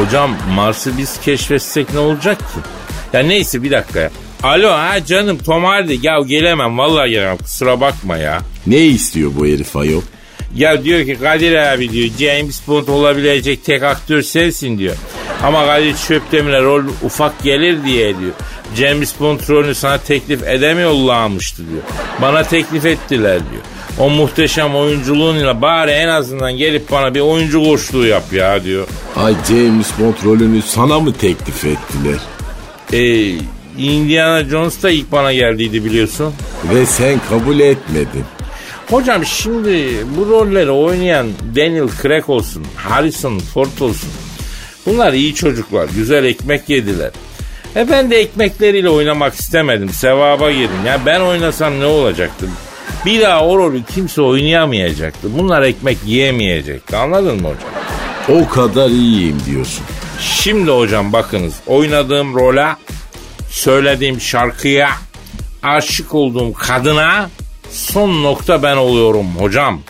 Hocam 0.00 0.30
Mars'ı 0.54 0.98
biz 0.98 1.20
keşfetsek 1.20 1.94
ne 1.94 1.98
olacak 1.98 2.38
ki? 2.38 2.44
Ya 3.12 3.20
neyse 3.20 3.62
bir 3.62 3.70
dakika 3.70 4.00
ya. 4.00 4.10
Alo 4.42 4.70
ha 4.70 5.04
canım 5.06 5.38
Tom 5.38 5.64
Hardy 5.64 5.98
ya 6.02 6.20
gelemem 6.20 6.78
vallahi 6.78 7.10
gelemem 7.10 7.36
kusura 7.36 7.80
bakma 7.80 8.16
ya. 8.16 8.40
Ne 8.66 8.76
istiyor 8.78 9.30
bu 9.36 9.46
herif 9.46 9.76
ayol? 9.76 10.02
Ya 10.56 10.84
diyor 10.84 11.04
ki 11.06 11.18
Kadir 11.22 11.54
abi 11.54 11.92
diyor 11.92 12.08
James 12.18 12.60
Bond 12.68 12.88
olabilecek 12.88 13.64
tek 13.64 13.82
aktör 13.82 14.22
sensin 14.22 14.78
diyor. 14.78 14.94
Ama 15.42 15.66
Kadir 15.66 15.96
Çöpdemir'e 16.08 16.62
rol 16.62 16.84
ufak 17.02 17.42
gelir 17.42 17.84
diye 17.84 18.18
diyor. 18.18 18.32
James 18.76 19.14
Bond 19.20 19.40
rolünü 19.48 19.74
sana 19.74 19.98
teklif 19.98 20.42
edemiyorlarmıştı 20.42 21.62
diyor. 21.70 21.82
Bana 22.22 22.42
teklif 22.42 22.86
ettiler 22.86 23.38
diyor. 23.50 23.62
O 23.98 24.10
muhteşem 24.10 24.74
oyunculuğunla 24.74 25.62
bari 25.62 25.90
en 25.90 26.08
azından 26.08 26.52
gelip 26.56 26.90
bana 26.90 27.14
bir 27.14 27.20
oyuncu 27.20 27.64
koşluğu 27.64 28.06
yap 28.06 28.32
ya 28.32 28.64
diyor. 28.64 28.86
Ay 29.16 29.34
James 29.48 29.88
Bond 29.98 30.14
rolünü 30.24 30.62
sana 30.62 31.00
mı 31.00 31.12
teklif 31.12 31.64
ettiler? 31.64 32.18
Ee, 32.92 33.34
Indiana 33.78 34.44
Jones 34.44 34.82
da 34.82 34.90
ilk 34.90 35.12
bana 35.12 35.32
geldiydi 35.32 35.84
biliyorsun. 35.84 36.34
Ve 36.74 36.86
sen 36.86 37.20
kabul 37.30 37.60
etmedin. 37.60 38.24
Hocam 38.90 39.24
şimdi 39.24 39.96
bu 40.16 40.28
rolleri 40.28 40.70
oynayan 40.70 41.26
Daniel 41.56 41.88
Craig 42.02 42.30
olsun, 42.30 42.66
Harrison 42.76 43.38
Ford 43.38 43.80
olsun. 43.80 44.10
Bunlar 44.86 45.12
iyi 45.12 45.34
çocuklar, 45.34 45.88
güzel 45.96 46.24
ekmek 46.24 46.68
yediler. 46.68 47.10
E 47.76 47.90
ben 47.90 48.10
de 48.10 48.16
ekmekleriyle 48.16 48.88
oynamak 48.90 49.34
istemedim, 49.34 49.88
sevaba 49.88 50.52
girdim. 50.52 50.86
Ya 50.86 51.00
ben 51.06 51.20
oynasam 51.20 51.80
ne 51.80 51.86
olacaktı? 51.86 52.46
Bir 53.06 53.20
daha 53.20 53.46
o 53.46 53.58
rolü 53.58 53.84
kimse 53.94 54.22
oynayamayacaktı. 54.22 55.38
Bunlar 55.38 55.62
ekmek 55.62 55.98
yiyemeyecekti. 56.06 56.96
Anladın 56.96 57.42
mı 57.42 57.48
hocam? 57.48 58.40
O 58.42 58.48
kadar 58.48 58.90
iyiyim 58.90 59.40
diyorsun. 59.46 59.84
Şimdi 60.20 60.70
hocam 60.70 61.12
bakınız 61.12 61.54
oynadığım 61.66 62.34
role, 62.34 62.66
söylediğim 63.50 64.20
şarkıya, 64.20 64.90
aşık 65.62 66.14
olduğum 66.14 66.52
kadına 66.52 67.30
son 67.74 68.22
nokta 68.22 68.62
ben 68.62 68.76
oluyorum 68.76 69.26
hocam. 69.38 69.80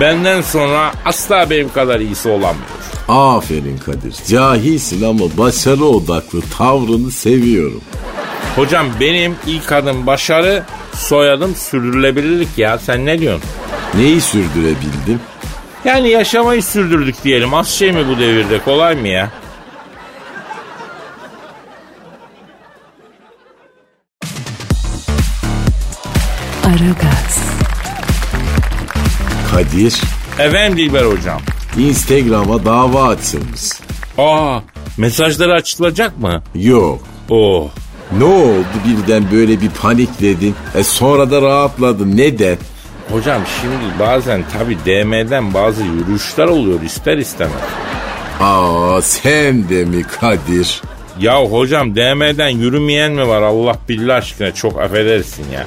Benden 0.00 0.40
sonra 0.40 0.92
asla 1.04 1.50
benim 1.50 1.72
kadar 1.72 2.00
iyisi 2.00 2.28
olamıyor. 2.28 2.68
Aferin 3.08 3.78
Kadir. 3.78 4.14
Cahilsin 4.28 5.04
ama 5.04 5.24
başarı 5.38 5.84
odaklı 5.84 6.40
tavrını 6.58 7.10
seviyorum. 7.10 7.80
Hocam 8.56 8.86
benim 9.00 9.36
ilk 9.46 9.72
adım 9.72 10.06
başarı, 10.06 10.62
soyadım 10.94 11.54
sürdürülebilirlik 11.54 12.58
ya. 12.58 12.78
Sen 12.78 13.06
ne 13.06 13.18
diyorsun? 13.18 13.50
Neyi 13.94 14.20
sürdürebildim? 14.20 15.20
Yani 15.84 16.08
yaşamayı 16.08 16.62
sürdürdük 16.62 17.24
diyelim. 17.24 17.54
Az 17.54 17.68
şey 17.68 17.92
mi 17.92 18.04
bu 18.08 18.18
devirde? 18.18 18.58
Kolay 18.58 18.94
mı 18.96 19.08
ya? 19.08 19.30
Kadir, 29.58 29.94
Efendim 30.38 30.78
Dilber 30.78 31.04
hocam. 31.04 31.40
Instagram'a 31.78 32.64
dava 32.64 33.08
açılmış. 33.08 33.62
Aa 34.18 34.60
mesajları 34.96 35.54
açılacak 35.54 36.18
mı? 36.18 36.42
Yok. 36.54 37.00
Oh. 37.30 37.68
Ne 38.18 38.24
oldu 38.24 38.66
birden 38.86 39.24
böyle 39.32 39.60
bir 39.60 39.70
panikledin? 39.70 40.54
E 40.74 40.82
sonra 40.82 41.30
da 41.30 41.42
rahatladın. 41.42 42.16
Neden? 42.16 42.56
Hocam 43.10 43.42
şimdi 43.60 43.98
bazen 44.00 44.44
tabi 44.52 44.76
DM'den 44.78 45.54
bazı 45.54 45.82
yürüyüşler 45.84 46.46
oluyor 46.46 46.82
ister 46.82 47.18
istemez. 47.18 47.54
Aa 48.40 49.02
sen 49.02 49.68
de 49.68 49.84
mi 49.84 50.02
Kadir? 50.02 50.82
Ya 51.20 51.44
hocam 51.44 51.96
DM'den 51.96 52.48
yürümeyen 52.48 53.12
mi 53.12 53.28
var 53.28 53.42
Allah 53.42 53.76
billah 53.88 54.16
aşkına 54.16 54.54
çok 54.54 54.80
affedersin 54.80 55.46
ya. 55.52 55.66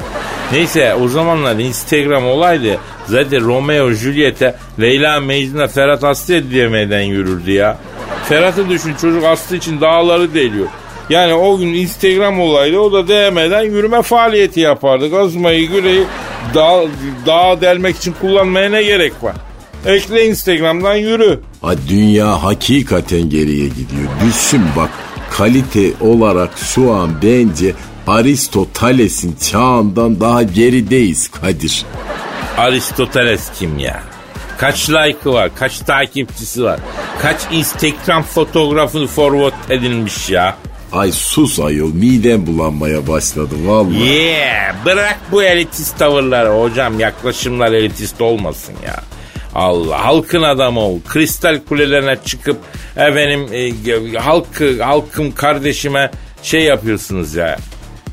Neyse 0.52 0.96
o 0.96 1.08
zamanlar 1.08 1.56
Instagram 1.56 2.28
olaydı. 2.28 2.78
Zaten 3.08 3.42
Romeo 3.42 3.92
Juliet'e 3.92 4.56
Leyla 4.82 5.20
Mecnun'a 5.20 5.68
Ferhat 5.68 6.04
Aslı'ya 6.04 6.44
DM'den 6.44 7.02
yürürdü 7.02 7.52
ya. 7.52 7.78
Ferhat'ı 8.30 8.70
düşün 8.70 8.94
çocuk 9.02 9.24
Aslı 9.24 9.56
için 9.58 9.82
dağları 9.82 10.34
deliyor. 10.34 10.68
Yani 11.10 11.34
o 11.34 11.58
gün 11.58 11.74
Instagram 11.74 12.40
olaydı 12.40 12.80
o 12.80 12.94
da 12.94 13.08
DM'den 13.08 13.62
yürüme 13.62 14.02
faaliyeti 14.02 14.60
yapardı. 14.60 15.12
Kazmayı 15.12 15.70
güreyi 15.70 16.04
dağ, 16.56 16.82
dağa 17.26 17.62
delmek 17.62 17.98
için 17.98 18.16
kullanmaya 18.22 18.70
ne 18.70 18.84
gerek 18.84 19.14
var? 19.22 19.36
Ekle 19.86 20.26
Instagram'dan 20.28 20.96
yürü. 20.96 21.40
Ha, 21.62 21.74
dünya 21.90 22.44
hakikaten 22.44 23.30
geriye 23.30 23.68
gidiyor. 23.68 24.10
Düşün 24.26 24.62
bak 24.78 24.90
kalite 25.32 25.90
olarak 26.02 26.50
şu 26.58 26.94
an 26.94 27.10
bence 27.24 27.74
Aristoteles'in 28.08 29.36
çağından 29.52 30.20
daha 30.20 30.44
gerideyiz 30.44 31.28
Kadir. 31.28 31.86
Aristoteles 32.58 33.50
kim 33.60 33.80
ya? 33.80 34.04
Kaç 34.58 34.90
like'ı 34.90 35.34
var? 35.34 35.50
Kaç 35.56 35.80
takipçisi 35.80 36.64
var? 36.64 36.80
Kaç 37.22 37.38
Instagram 37.52 38.24
fotoğrafını 38.24 39.08
forward 39.08 39.70
edilmiş 39.70 40.30
ya? 40.30 40.58
Ay 40.92 41.12
sus 41.12 41.60
ayol 41.60 41.94
midem 41.94 42.48
bulanmaya 42.48 43.08
başladı 43.08 43.56
vallahi. 43.66 44.04
Yeah 44.04 44.62
bırak 44.86 45.20
bu 45.32 45.44
elitist 45.44 45.98
tavırları 45.98 46.50
hocam 46.50 47.00
yaklaşımlar 47.00 47.72
elitist 47.72 48.22
olmasın 48.22 48.76
ya. 48.86 49.04
Allah 49.56 50.06
halkın 50.06 50.42
adamı 50.42 50.80
ol. 50.80 51.00
Kristal 51.08 51.60
kulelerine 51.70 52.18
çıkıp 52.26 52.58
efendim 52.96 53.48
e, 53.54 54.18
halkı 54.18 54.84
halkım 54.84 55.32
kardeşime 55.32 56.12
şey 56.44 56.62
yapıyorsunuz 56.64 57.36
ya. 57.36 57.58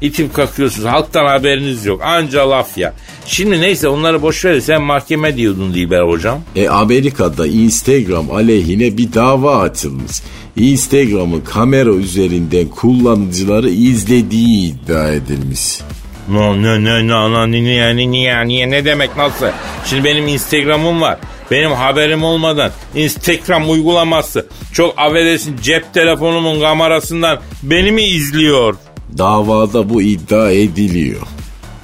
İtip 0.01 0.35
kakıyorsunuz. 0.35 0.89
Halktan 0.89 1.27
haberiniz 1.27 1.87
yok. 1.87 2.01
Anca 2.05 2.51
laf 2.51 2.79
ya. 2.79 2.95
Şimdi 3.27 3.61
neyse 3.61 3.89
onları 3.89 4.23
boş 4.23 4.45
ver. 4.45 4.61
Sen 4.61 4.83
mahkeme 4.83 5.37
diyordun 5.37 5.75
Dilber 5.75 6.03
hocam. 6.03 6.41
E 6.57 6.69
Amerika'da 6.69 7.47
Instagram 7.47 8.31
aleyhine 8.31 8.97
bir 8.97 9.13
dava 9.13 9.61
açılmış. 9.61 10.13
Instagram'ın 10.57 11.41
kamera 11.41 11.91
üzerinden 11.91 12.69
kullanıcıları 12.69 13.71
izlediği 13.71 14.73
iddia 14.73 15.13
edilmiş. 15.13 15.81
No 16.29 16.63
no 16.63 16.85
no 16.85 17.09
no 17.09 17.33
no 17.33 17.51
niye 17.51 17.97
niye 17.97 18.47
niye 18.47 18.71
ne 18.71 18.85
demek 18.85 19.17
nasıl? 19.17 19.47
Şimdi 19.87 20.05
benim 20.05 20.29
Instagram'ım 20.29 21.01
var. 21.01 21.19
Benim 21.51 21.71
haberim 21.71 22.25
olmadan 22.25 22.71
Instagram 22.95 23.71
uygulaması 23.71 24.47
çok 24.73 24.95
affedersin 24.99 25.57
cep 25.63 25.95
telefonumun 25.95 26.61
kamerasından 26.61 27.41
beni 27.63 27.93
mi 27.93 28.03
izliyor? 28.03 28.75
Davada 29.19 29.89
bu 29.89 30.03
iddia 30.03 30.51
ediliyor. 30.51 31.21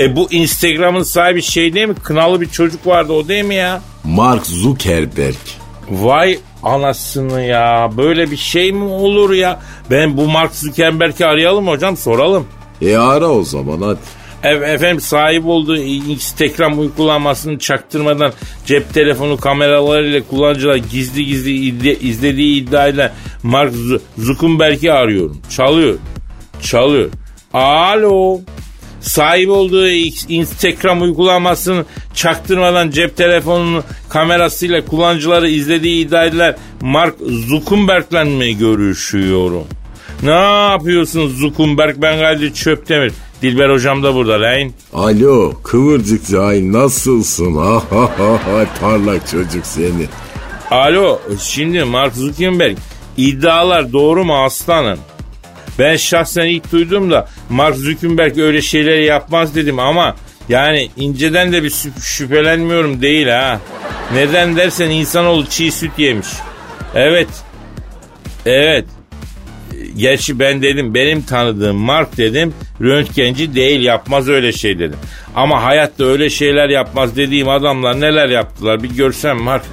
E 0.00 0.16
bu 0.16 0.33
Instagram'ın 0.33 1.02
sahibi 1.02 1.43
şey 1.43 1.75
değil 1.75 1.88
mi? 1.88 1.95
Kınalı 1.95 2.40
bir 2.40 2.49
çocuk 2.49 2.87
vardı 2.87 3.12
o 3.12 3.28
değil 3.28 3.45
mi 3.45 3.54
ya? 3.54 3.83
Mark 4.04 4.47
Zuckerberg. 4.47 5.35
Vay 5.90 6.38
anasını 6.62 7.43
ya. 7.43 7.90
Böyle 7.97 8.31
bir 8.31 8.37
şey 8.37 8.73
mi 8.73 8.85
olur 8.85 9.33
ya? 9.33 9.61
Ben 9.90 10.16
bu 10.16 10.28
Mark 10.28 10.54
Zuckerberg'i 10.54 11.26
arayalım 11.26 11.66
hocam 11.69 11.97
soralım. 11.97 12.47
E 12.83 12.97
ara 12.97 13.28
o 13.28 13.43
zaman 13.43 13.81
hadi. 13.83 13.99
E- 14.43 14.73
efendim 14.73 15.00
sahip 15.00 15.47
olduğu 15.47 15.76
Instagram 15.76 16.78
uygulamasını 16.78 17.59
çaktırmadan 17.59 18.33
cep 18.66 18.95
telefonu 18.95 19.37
kameralarıyla 19.37 20.23
kullanıcılar 20.23 20.76
gizli 20.76 21.26
gizli 21.26 21.99
izlediği 22.09 22.62
iddiayla 22.62 23.12
Mark 23.43 23.73
Zuckerberg'i 24.19 24.93
arıyorum. 24.93 25.38
Çalıyor. 25.57 25.95
Çalıyor. 26.64 27.11
Alo. 27.52 28.40
Sahip 29.00 29.50
olduğu 29.50 29.88
Instagram 30.28 31.02
uygulamasını 31.02 31.85
çaktırmadan 32.14 32.90
cep 32.90 33.16
telefonunun 33.16 33.85
kamerasıyla 34.09 34.85
kullanıcıları 34.85 35.49
izlediği 35.49 36.06
iddia 36.06 36.25
edilen 36.25 36.56
Mark 36.80 37.14
Zuckerberg'le 37.49 38.25
mi 38.25 38.59
görüşüyorum? 38.59 39.64
Ne 40.23 40.71
yapıyorsun 40.71 41.28
Zuckerberg 41.28 41.97
ben 42.02 42.18
Kadir 42.18 42.54
Çöptemir. 42.54 43.12
Dilber 43.42 43.71
hocam 43.71 44.02
da 44.02 44.14
burada 44.14 44.40
lan. 44.40 44.71
Alo 44.94 45.52
kıvırcık 45.62 46.28
cahil 46.28 46.73
nasılsın? 46.73 47.56
Ha 47.56 47.83
ha 47.90 48.11
ha 48.18 48.33
ha 48.33 48.66
parlak 48.80 49.28
çocuk 49.28 49.66
seni. 49.66 50.06
Alo 50.71 51.18
şimdi 51.40 51.85
Mark 51.85 52.14
Zuckerberg 52.14 52.76
iddialar 53.16 53.92
doğru 53.92 54.25
mu 54.25 54.44
aslanım? 54.44 54.99
Ben 55.78 55.97
şahsen 55.97 56.47
ilk 56.47 56.73
duyduğumda 56.73 57.28
Mark 57.50 57.76
Zuckerberg 57.76 58.38
öyle 58.38 58.62
şeyler 58.62 58.99
yapmaz 58.99 59.54
dedim 59.54 59.78
ama 59.78 60.16
yani 60.49 60.90
inceden 60.97 61.52
de 61.52 61.62
bir 61.62 61.71
şü- 61.71 62.00
şüphelenmiyorum 62.02 63.02
değil 63.02 63.28
ha. 63.28 63.61
Neden 64.14 64.57
dersen 64.57 64.90
insanoğlu 64.90 65.47
çiğ 65.47 65.73
süt 65.73 65.99
yemiş. 65.99 66.28
Evet. 66.95 67.28
Evet. 68.47 68.85
Gerçi 69.97 70.38
ben 70.38 70.62
dedim 70.62 70.95
benim 70.95 71.23
tanıdığım 71.23 71.76
Mark 71.76 72.16
dedim 72.16 72.54
röntgenci 72.81 73.54
değil 73.54 73.81
yapmaz 73.83 74.28
öyle 74.28 74.52
şey 74.52 74.78
dedim. 74.78 74.99
Ama 75.35 75.62
hayatta 75.62 76.04
öyle 76.04 76.31
şeyler 76.31 76.69
yapmaz 76.69 77.16
dediğim 77.16 77.49
adamlar 77.49 78.00
neler 78.00 78.28
yaptılar 78.28 78.83
bir 78.83 78.90
görsen 78.90 79.37
Mark. 79.37 79.64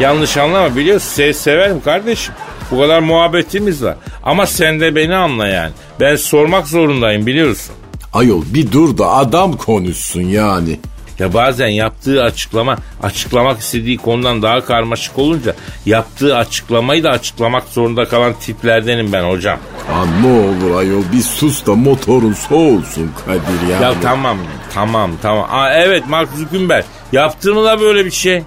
Yanlış 0.00 0.36
anlama 0.36 0.76
biliyorsun 0.76 1.08
seni 1.14 1.34
severim 1.34 1.80
kardeşim. 1.80 2.34
Bu 2.70 2.78
kadar 2.80 3.00
muhabbetimiz 3.00 3.84
var. 3.84 3.96
Ama 4.22 4.46
sen 4.46 4.80
de 4.80 4.94
beni 4.94 5.16
anla 5.16 5.46
yani. 5.46 5.72
Ben 6.00 6.16
sormak 6.16 6.66
zorundayım 6.66 7.26
biliyorsun. 7.26 7.74
Ayol 8.12 8.42
bir 8.54 8.72
dur 8.72 8.98
da 8.98 9.08
adam 9.08 9.52
konuşsun 9.52 10.20
yani. 10.22 10.78
Ya 11.18 11.34
bazen 11.34 11.68
yaptığı 11.68 12.22
açıklama 12.22 12.76
açıklamak 13.02 13.60
istediği 13.60 13.96
konudan 13.96 14.42
daha 14.42 14.64
karmaşık 14.64 15.18
olunca 15.18 15.54
yaptığı 15.86 16.36
açıklamayı 16.36 17.04
da 17.04 17.10
açıklamak 17.10 17.64
zorunda 17.64 18.04
kalan 18.04 18.32
tiplerdenim 18.40 19.12
ben 19.12 19.24
hocam. 19.24 19.58
Ha 19.88 20.04
ne 20.22 20.26
olur 20.32 20.78
ayol 20.78 21.02
bir 21.12 21.22
sus 21.22 21.66
da 21.66 21.74
motorun 21.74 22.32
soğulsun 22.32 23.10
Kadir 23.26 23.72
yani. 23.72 23.82
Ya 23.82 23.94
tamam 24.02 24.38
tamam 24.74 25.10
tamam. 25.22 25.46
Aa, 25.50 25.72
evet 25.72 26.08
Mark 26.08 26.28
Zuckerberg 26.36 26.84
yaptı 27.12 27.54
mı 27.54 27.64
da 27.64 27.80
böyle 27.80 28.04
bir 28.04 28.10
şey? 28.10 28.42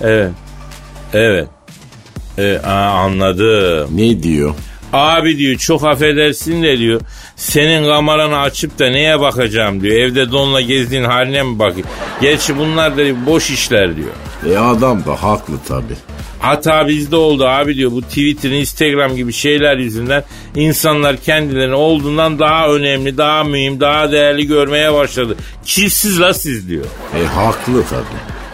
Evet. 0.00 0.30
Evet. 1.12 1.48
Ee, 2.38 2.58
aa, 2.64 2.90
anladım. 2.90 3.88
Ne 3.96 4.22
diyor? 4.22 4.54
Abi 4.92 5.38
diyor 5.38 5.56
çok 5.58 5.84
affedersin 5.84 6.62
de 6.62 6.78
diyor. 6.78 7.00
Senin 7.36 7.84
kameranı 7.84 8.38
açıp 8.38 8.78
da 8.78 8.90
neye 8.90 9.20
bakacağım 9.20 9.80
diyor. 9.80 9.96
Evde 9.96 10.32
donla 10.32 10.60
gezdiğin 10.60 11.04
haline 11.04 11.42
mi 11.42 11.58
bakayım? 11.58 11.86
Gerçi 12.20 12.58
bunlar 12.58 12.96
da 12.96 13.26
boş 13.26 13.50
işler 13.50 13.96
diyor. 13.96 14.10
E 14.54 14.58
adam 14.58 15.04
da 15.04 15.22
haklı 15.22 15.54
tabi. 15.68 15.94
Hata 16.38 16.88
bizde 16.88 17.16
oldu 17.16 17.46
abi 17.46 17.76
diyor. 17.76 17.92
Bu 17.92 18.02
Twitter, 18.02 18.50
Instagram 18.50 19.16
gibi 19.16 19.32
şeyler 19.32 19.76
yüzünden 19.76 20.24
insanlar 20.54 21.16
kendilerini 21.16 21.74
olduğundan 21.74 22.38
daha 22.38 22.68
önemli, 22.68 23.18
daha 23.18 23.44
mühim, 23.44 23.80
daha 23.80 24.12
değerli 24.12 24.46
görmeye 24.46 24.92
başladı. 24.92 25.36
Kimsiz 25.64 26.20
la 26.20 26.34
siz 26.34 26.68
diyor. 26.68 26.84
E 27.22 27.26
haklı 27.26 27.84
tabi. 27.84 28.04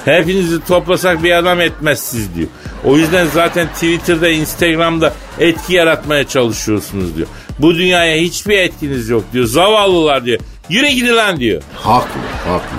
Hepinizi 0.05 0.65
toplasak 0.65 1.23
bir 1.23 1.33
adam 1.33 1.61
etmezsiz 1.61 2.35
diyor. 2.35 2.49
O 2.85 2.97
yüzden 2.97 3.27
zaten 3.27 3.69
Twitter'da, 3.69 4.29
Instagram'da 4.29 5.13
etki 5.39 5.75
yaratmaya 5.75 6.29
çalışıyorsunuz 6.29 7.17
diyor. 7.17 7.29
Bu 7.59 7.75
dünyaya 7.75 8.21
hiçbir 8.21 8.59
etkiniz 8.59 9.09
yok 9.09 9.25
diyor. 9.33 9.47
Zavallılar 9.47 10.25
diyor. 10.25 10.41
Yürü 10.69 10.89
gidin 10.89 11.17
lan 11.17 11.37
diyor. 11.41 11.63
Haklı 11.77 12.21
haklı. 12.47 12.79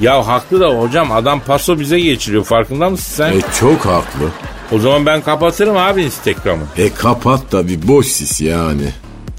Ya 0.00 0.26
haklı 0.26 0.60
da 0.60 0.68
hocam 0.68 1.12
adam 1.12 1.40
paso 1.40 1.80
bize 1.80 2.00
geçiriyor 2.00 2.44
farkında 2.44 2.90
mısın 2.90 3.12
sen? 3.16 3.32
E 3.32 3.40
çok 3.60 3.86
haklı. 3.86 4.28
O 4.72 4.78
zaman 4.78 5.06
ben 5.06 5.22
kapatırım 5.22 5.76
abi 5.76 6.02
Instagram'ı. 6.02 6.64
E 6.76 6.94
kapat 6.94 7.52
da 7.52 7.68
bir 7.68 7.88
boş 7.88 8.06
sis 8.06 8.40
yani. 8.40 8.92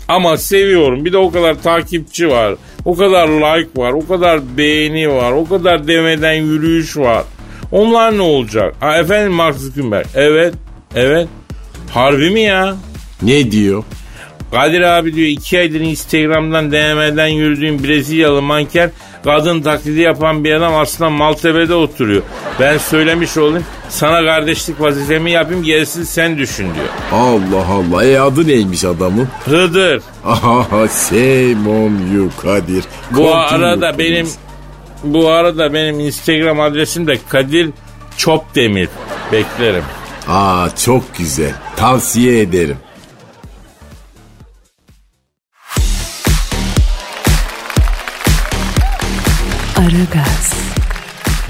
Ama 0.07 0.37
seviyorum. 0.37 1.05
Bir 1.05 1.13
de 1.13 1.17
o 1.17 1.31
kadar 1.31 1.61
takipçi 1.61 2.29
var. 2.29 2.55
O 2.85 2.95
kadar 2.95 3.27
like 3.27 3.69
var. 3.75 3.91
O 3.91 4.07
kadar 4.07 4.57
beğeni 4.57 5.09
var. 5.09 5.31
O 5.31 5.49
kadar 5.49 5.87
demeden 5.87 6.33
yürüyüş 6.33 6.97
var. 6.97 7.23
Onlar 7.71 8.17
ne 8.17 8.21
olacak? 8.21 8.75
Ha, 8.79 8.97
efendim 8.97 9.31
Mark 9.31 9.55
Zuckerberg. 9.55 10.05
Evet. 10.15 10.53
Evet. 10.95 11.27
Harbi 11.89 12.29
mi 12.29 12.41
ya? 12.41 12.75
Ne 13.21 13.51
diyor? 13.51 13.83
Kadir 14.51 14.81
abi 14.81 15.13
diyor 15.15 15.27
iki 15.27 15.59
aydır 15.59 15.79
Instagram'dan 15.79 16.71
DM'den 16.71 17.27
yürüdüğüm 17.27 17.83
Brezilyalı 17.83 18.41
manker 18.41 18.89
kadın 19.25 19.61
taklidi 19.61 19.99
yapan 20.01 20.43
bir 20.43 20.53
adam 20.53 20.75
aslında 20.75 21.09
Maltepe'de 21.09 21.73
oturuyor. 21.73 22.21
Ben 22.59 22.77
söylemiş 22.77 23.37
olayım 23.37 23.65
sana 23.89 24.25
kardeşlik 24.25 24.81
vazifemi 24.81 25.31
yapayım 25.31 25.63
gerisini 25.63 26.05
sen 26.05 26.37
düşün 26.37 26.63
diyor. 26.75 26.87
Allah 27.11 27.65
Allah. 27.71 28.05
E 28.05 28.19
adı 28.19 28.47
neymiş 28.47 28.83
adamın? 28.83 29.27
Hıdır. 29.45 30.01
Aha 30.25 30.87
shame 30.87 31.69
on 31.69 32.15
you 32.15 32.29
Kadir. 32.41 32.83
Bu 33.11 33.15
Continue, 33.15 33.65
arada 33.65 33.91
please. 33.91 33.97
benim 33.99 34.27
bu 35.03 35.29
arada 35.29 35.73
benim 35.73 35.99
Instagram 35.99 36.59
adresim 36.59 37.07
de 37.07 37.17
Kadir 37.29 37.69
Çopdemir. 38.17 38.89
Beklerim. 39.31 39.83
Aa 40.27 40.67
çok 40.85 41.17
güzel. 41.17 41.53
Tavsiye 41.75 42.39
ederim. 42.41 42.77
Aragaz, 49.85 50.53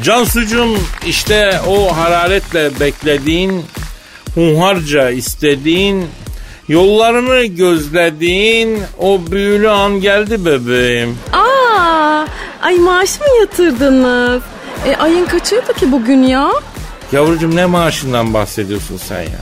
Cansucuğum 0.04 0.78
işte 1.08 1.60
o 1.67 1.98
hararetle 1.98 2.80
beklediğin, 2.80 3.65
hunharca 4.36 5.10
istediğin, 5.10 6.06
yollarını 6.67 7.45
gözlediğin 7.45 8.80
o 9.00 9.19
büyülü 9.32 9.69
an 9.69 10.02
geldi 10.02 10.45
bebeğim. 10.45 11.17
Aa, 11.34 12.26
ay 12.62 12.76
maaş 12.76 13.19
mı 13.19 13.26
yatırdınız? 13.39 14.43
E, 14.88 14.95
ayın 14.95 15.26
kaçıydı 15.26 15.74
ki 15.74 15.91
bugün 15.91 16.24
ya? 16.24 16.50
Yavrucuğum 17.12 17.56
ne 17.56 17.65
maaşından 17.65 18.34
bahsediyorsun 18.34 18.98
sen 18.98 19.21
ya? 19.21 19.39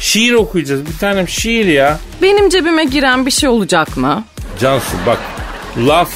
Şiir 0.00 0.32
okuyacağız. 0.32 0.86
Bir 0.86 0.98
tanem 0.98 1.28
şiir 1.28 1.66
ya. 1.66 1.98
Benim 2.22 2.48
cebime 2.48 2.84
giren 2.84 3.26
bir 3.26 3.30
şey 3.30 3.48
olacak 3.48 3.96
mı? 3.96 4.24
Cansu 4.60 4.96
bak 5.06 5.18
laf 5.86 6.10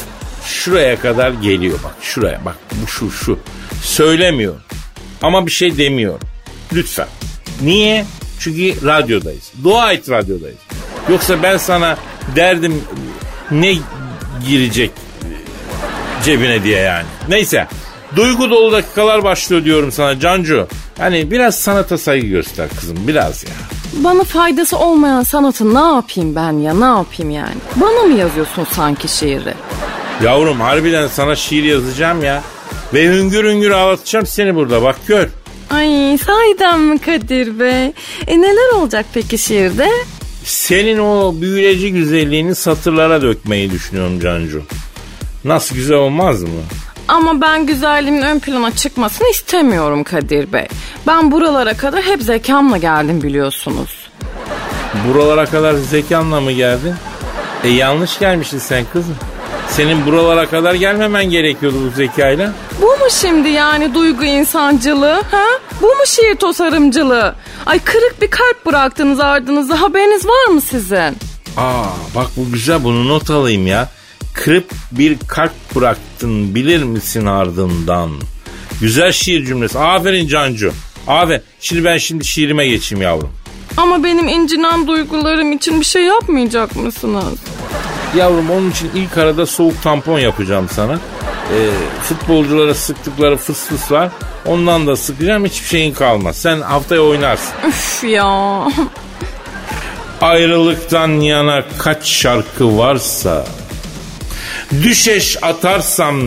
şuraya 0.44 1.00
kadar 1.00 1.31
geliyor 1.31 1.79
bak 1.85 1.94
şuraya. 2.03 2.44
Bak 2.44 2.57
bu 2.83 2.87
şu 2.87 3.11
şu. 3.11 3.38
Söylemiyor. 3.83 4.55
Ama 5.22 5.46
bir 5.46 5.50
şey 5.50 5.79
demiyor. 5.79 6.20
Lütfen. 6.72 7.07
Niye? 7.62 8.07
Çünkü 8.40 8.87
radyodayız. 8.87 9.53
Dua 9.64 9.92
et 9.92 10.11
radyodayız. 10.11 10.59
Yoksa 11.11 11.42
ben 11.42 11.57
sana 11.57 11.96
derdim 12.37 12.83
ne 13.50 13.74
girecek 14.48 14.90
cebine 16.24 16.64
diye 16.64 16.81
yani. 16.81 17.07
Neyse. 17.29 17.66
Duygu 18.16 18.50
dolu 18.50 18.72
dakikalar 18.72 19.24
başlıyor 19.24 19.64
diyorum 19.64 19.92
sana 19.92 20.20
Cancu. 20.20 20.68
Hani 20.98 21.31
biraz 21.31 21.55
sanata 21.55 21.98
saygı 21.98 22.26
göster 22.26 22.68
kızım 22.81 22.96
biraz 23.09 23.44
ya. 23.44 23.50
Bana 23.92 24.24
faydası 24.24 24.79
olmayan 24.79 25.22
sanatı 25.22 25.74
ne 25.74 25.94
yapayım 25.96 26.35
ben 26.37 26.53
ya 26.53 26.74
ne 26.74 26.85
yapayım 26.85 27.31
yani? 27.31 27.55
Bana 27.76 28.03
mı 28.03 28.18
yazıyorsun 28.18 28.66
sanki 28.72 29.09
şiiri? 29.09 29.55
Yavrum 30.24 30.61
harbiden 30.61 31.06
sana 31.06 31.37
şiir 31.37 31.64
yazacağım 31.64 32.24
ya. 32.24 32.42
Ve 32.94 33.04
hüngür 33.04 33.44
hüngür 33.44 33.70
ağlatacağım 33.70 34.26
seni 34.26 34.54
burada 34.54 34.83
bak 34.83 34.96
gör. 35.06 35.28
Ay 35.70 36.18
sahiden 36.18 36.80
mi 36.80 36.98
Kadir 36.98 37.59
Bey? 37.59 37.92
E 38.26 38.40
neler 38.40 38.72
olacak 38.74 39.06
peki 39.14 39.38
şiirde? 39.38 39.88
Senin 40.44 40.98
o 40.98 41.35
büyüleci 41.40 41.92
güzelliğini 41.92 42.54
satırlara 42.54 43.22
dökmeyi 43.22 43.70
düşünüyorum 43.70 44.20
Cancu. 44.20 44.62
Nasıl 45.44 45.74
güzel 45.74 45.96
olmaz 45.96 46.42
mı? 46.42 46.48
Ama 47.09 47.40
ben 47.40 47.66
güzelliğimin 47.66 48.22
ön 48.22 48.38
plana 48.38 48.70
çıkmasını 48.70 49.28
istemiyorum 49.28 50.04
Kadir 50.04 50.52
Bey. 50.52 50.66
Ben 51.06 51.33
buralara 51.33 51.76
kadar 51.76 52.02
hep 52.02 52.22
zekamla 52.22 52.76
geldim 52.76 53.22
biliyorsunuz. 53.22 54.09
Buralara 55.09 55.46
kadar 55.46 55.74
zekanla 55.74 56.40
mı 56.40 56.52
geldin? 56.52 56.94
E 57.64 57.68
yanlış 57.68 58.18
gelmişsin 58.18 58.59
sen 58.59 58.85
kızım. 58.92 59.16
Senin 59.70 60.06
buralara 60.06 60.46
kadar 60.50 60.74
gelmemen 60.74 61.24
gerekiyordu 61.30 61.76
bu 61.87 61.96
zekayla. 61.96 62.52
Bu 62.83 62.87
mu 62.87 63.11
şimdi 63.20 63.48
yani 63.48 63.94
duygu 63.94 64.24
insancılığı? 64.24 65.22
Ha? 65.30 65.44
Bu 65.83 65.87
mu 65.87 66.06
şiir 66.06 66.37
tasarımcılığı? 66.37 67.35
Ay 67.66 67.78
kırık 67.78 68.22
bir 68.22 68.30
kalp 68.30 68.66
bıraktınız 68.66 69.20
ardınızda 69.20 69.80
haberiniz 69.80 70.26
var 70.26 70.46
mı 70.46 70.61
sizin? 70.61 71.16
Aa 71.56 71.85
bak 72.14 72.26
bu 72.37 72.52
güzel 72.52 72.85
bunu 72.85 73.09
not 73.09 73.30
alayım 73.30 73.66
ya. 73.66 73.88
Kırıp 74.35 74.70
bir 74.92 75.16
kalp 75.28 75.52
bıraktın 75.76 76.54
bilir 76.54 76.83
misin 76.83 77.26
ardından? 77.26 78.11
Güzel 78.80 79.12
şiir 79.12 79.46
cümlesi. 79.46 79.78
Aferin 79.78 80.28
Cancu. 80.28 80.72
Aferin. 81.09 81.42
Şimdi 81.61 81.85
ben 81.85 81.96
şimdi 81.98 82.24
şiirime 82.24 82.66
geçeyim 82.66 83.02
yavrum. 83.02 83.30
Ama 83.76 84.04
benim 84.04 84.28
incinen 84.28 84.87
duygularım 84.87 85.52
için 85.52 85.80
bir 85.80 85.85
şey 85.85 86.02
yapmayacak 86.04 86.76
mısınız? 86.76 87.38
Yavrum 88.16 88.50
onun 88.50 88.70
için 88.70 88.90
ilk 88.94 89.18
arada 89.18 89.46
soğuk 89.46 89.82
tampon 89.82 90.18
yapacağım 90.18 90.68
sana. 90.72 90.94
Ee, 90.94 91.70
futbolculara 92.02 92.74
sıktıkları 92.74 93.36
fıs 93.36 93.64
fıs 93.64 93.92
var. 93.92 94.08
Ondan 94.46 94.86
da 94.86 94.96
sıkacağım 94.96 95.44
hiçbir 95.44 95.68
şeyin 95.68 95.94
kalmaz. 95.94 96.36
Sen 96.36 96.60
haftaya 96.60 97.00
oynarsın. 97.00 97.54
Üf 97.68 98.04
ya. 98.04 98.66
Ayrılıktan 100.20 101.08
yana 101.08 101.64
kaç 101.78 102.06
şarkı 102.06 102.78
varsa 102.78 103.46
Düşeş 104.82 105.36
atarsam 105.42 106.20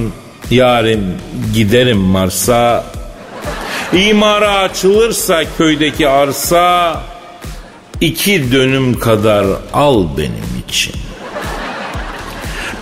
yarim 0.51 1.17
giderim 1.53 1.97
Mars'a 1.97 2.83
İmara 3.93 4.57
açılırsa 4.57 5.43
köydeki 5.57 6.09
arsa 6.09 7.01
iki 8.01 8.51
dönüm 8.51 8.99
kadar 8.99 9.45
al 9.73 10.07
benim 10.17 10.63
için. 10.67 10.93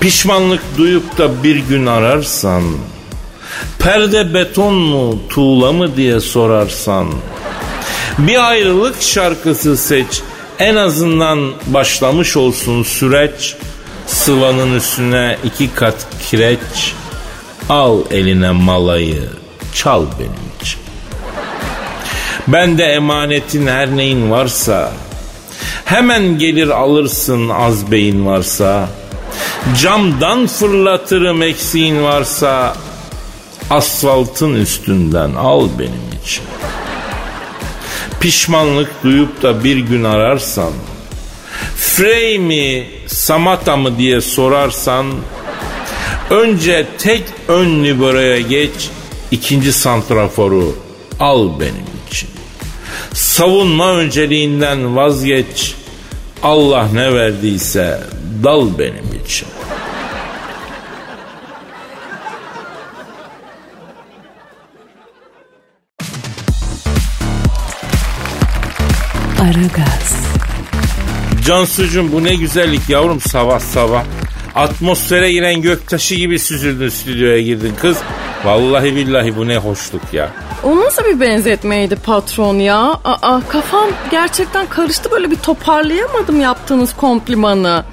Pişmanlık 0.01 0.61
duyup 0.77 1.17
da 1.17 1.43
bir 1.43 1.55
gün 1.55 1.85
ararsan, 1.85 2.63
perde 3.79 4.33
beton 4.33 4.73
mu 4.73 5.19
tuğla 5.29 5.71
mı 5.71 5.95
diye 5.95 6.19
sorarsan, 6.19 7.07
bir 8.17 8.49
ayrılık 8.49 9.01
şarkısı 9.01 9.77
seç, 9.77 10.21
en 10.59 10.75
azından 10.75 11.51
başlamış 11.67 12.37
olsun 12.37 12.83
süreç, 12.83 13.55
sıvanın 14.07 14.75
üstüne 14.75 15.37
iki 15.43 15.73
kat 15.73 16.07
kireç, 16.29 16.93
al 17.69 17.99
eline 18.11 18.51
malayı, 18.51 19.29
çal 19.75 20.05
benim 20.19 20.61
için. 20.61 20.79
Ben 22.47 22.77
de 22.77 22.83
emanetin 22.83 23.67
her 23.67 23.97
neyin 23.97 24.31
varsa, 24.31 24.91
hemen 25.85 26.37
gelir 26.37 26.69
alırsın 26.69 27.49
az 27.49 27.91
beyin 27.91 28.25
varsa, 28.25 28.89
camdan 29.82 30.47
fırlatırım 30.47 31.41
eksiğin 31.41 32.04
varsa, 32.04 32.76
asfaltın 33.69 34.54
üstünden 34.54 35.34
al 35.34 35.69
benim 35.80 36.21
için. 36.24 36.43
Pişmanlık 38.19 39.04
duyup 39.04 39.43
da 39.43 39.63
bir 39.63 39.78
gün 39.78 40.04
ararsan, 40.04 40.71
Frey 41.78 42.39
mi 42.39 42.88
Samata 43.08 43.78
mı 43.78 43.97
diye 43.97 44.21
sorarsan, 44.21 45.06
önce 46.30 46.88
tek 46.97 47.24
ön 47.47 47.84
liberoya 47.84 48.39
geç, 48.39 48.89
ikinci 49.32 49.74
santraforu 49.74 50.76
al 51.19 51.50
benim 51.60 51.86
için. 52.08 52.30
Savunma 53.13 53.91
önceliğinden 53.91 54.95
vazgeç, 54.95 55.76
Allah 56.43 56.88
ne 56.93 57.13
verdiyse 57.13 58.00
dal 58.43 58.80
benim 58.80 59.11
için. 59.32 59.48
Aragaz, 69.41 70.15
Cansucuğum 71.46 72.12
bu 72.12 72.24
ne 72.24 72.36
güzellik 72.36 72.89
yavrum 72.89 73.22
sabah 73.22 73.60
sabah. 73.60 74.04
Atmosfere 74.56 75.32
giren 75.32 75.62
göktaşı 75.62 76.15
gibi 76.15 76.39
süzüldün 76.39 76.89
stüdyoya 76.89 77.41
girdin 77.41 77.74
kız. 77.82 77.98
Vallahi 78.46 78.96
billahi 78.96 79.38
bu 79.38 79.48
ne 79.48 79.58
hoşluk 79.58 80.13
ya. 80.13 80.30
O 80.63 80.80
nasıl 80.80 81.06
bir 81.06 81.20
benzetmeydi 81.20 81.96
patron 81.96 82.56
ya? 82.56 83.00
Aa, 83.04 83.41
kafam 83.50 83.88
gerçekten 84.12 84.67
karıştı 84.67 85.12
böyle 85.12 85.32
bir 85.32 85.36
toparlayamadım 85.36 86.41
yaptığınız 86.41 86.96
komplimanı. 86.96 87.84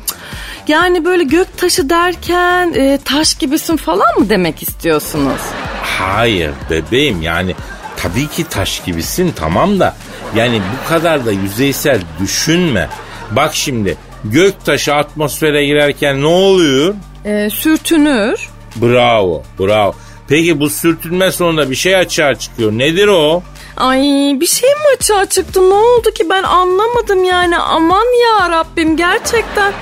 Yani 0.69 1.05
böyle 1.05 1.23
gök 1.25 1.59
taşı 1.59 1.91
derken 1.91 2.73
e, 2.75 2.99
taş 3.05 3.35
gibisin 3.35 3.77
falan 3.77 4.19
mı 4.19 4.29
demek 4.31 4.63
istiyorsunuz? 4.63 5.41
Hayır 5.83 6.51
bebeğim 6.71 7.23
yani 7.23 7.55
tabii 7.97 8.27
ki 8.29 8.45
taş 8.45 8.83
gibisin 8.85 9.33
tamam 9.37 9.81
da 9.81 9.97
yani 10.37 10.61
bu 10.61 10.89
kadar 10.89 11.27
da 11.27 11.33
yüzeysel 11.33 12.01
düşünme. 12.21 12.89
Bak 13.31 13.55
şimdi 13.55 13.97
gök 14.25 14.65
taşı 14.65 14.95
atmosfere 14.95 15.67
girerken 15.67 16.23
ne 16.23 16.27
oluyor? 16.27 16.95
E, 17.25 17.51
sürtünür. 17.51 18.49
Bravo 18.77 19.43
bravo. 19.59 19.95
Peki 20.29 20.61
bu 20.61 20.71
sürtünme 20.71 21.33
sonunda 21.33 21.71
bir 21.71 21.75
şey 21.77 21.97
açığa 21.97 22.35
çıkıyor. 22.35 22.73
Nedir 22.73 23.09
o? 23.09 23.43
Ay 23.77 24.01
bir 24.41 24.47
şey 24.47 24.71
mi 24.71 24.97
açığa 24.97 25.27
çıktı? 25.27 25.71
Ne 25.71 25.75
oldu 25.75 26.11
ki 26.11 26.25
ben 26.31 26.43
anlamadım 26.43 27.25
yani. 27.25 27.59
Aman 27.59 28.07
ya 28.23 28.51
Rabbim 28.51 28.97
gerçekten. 28.97 29.73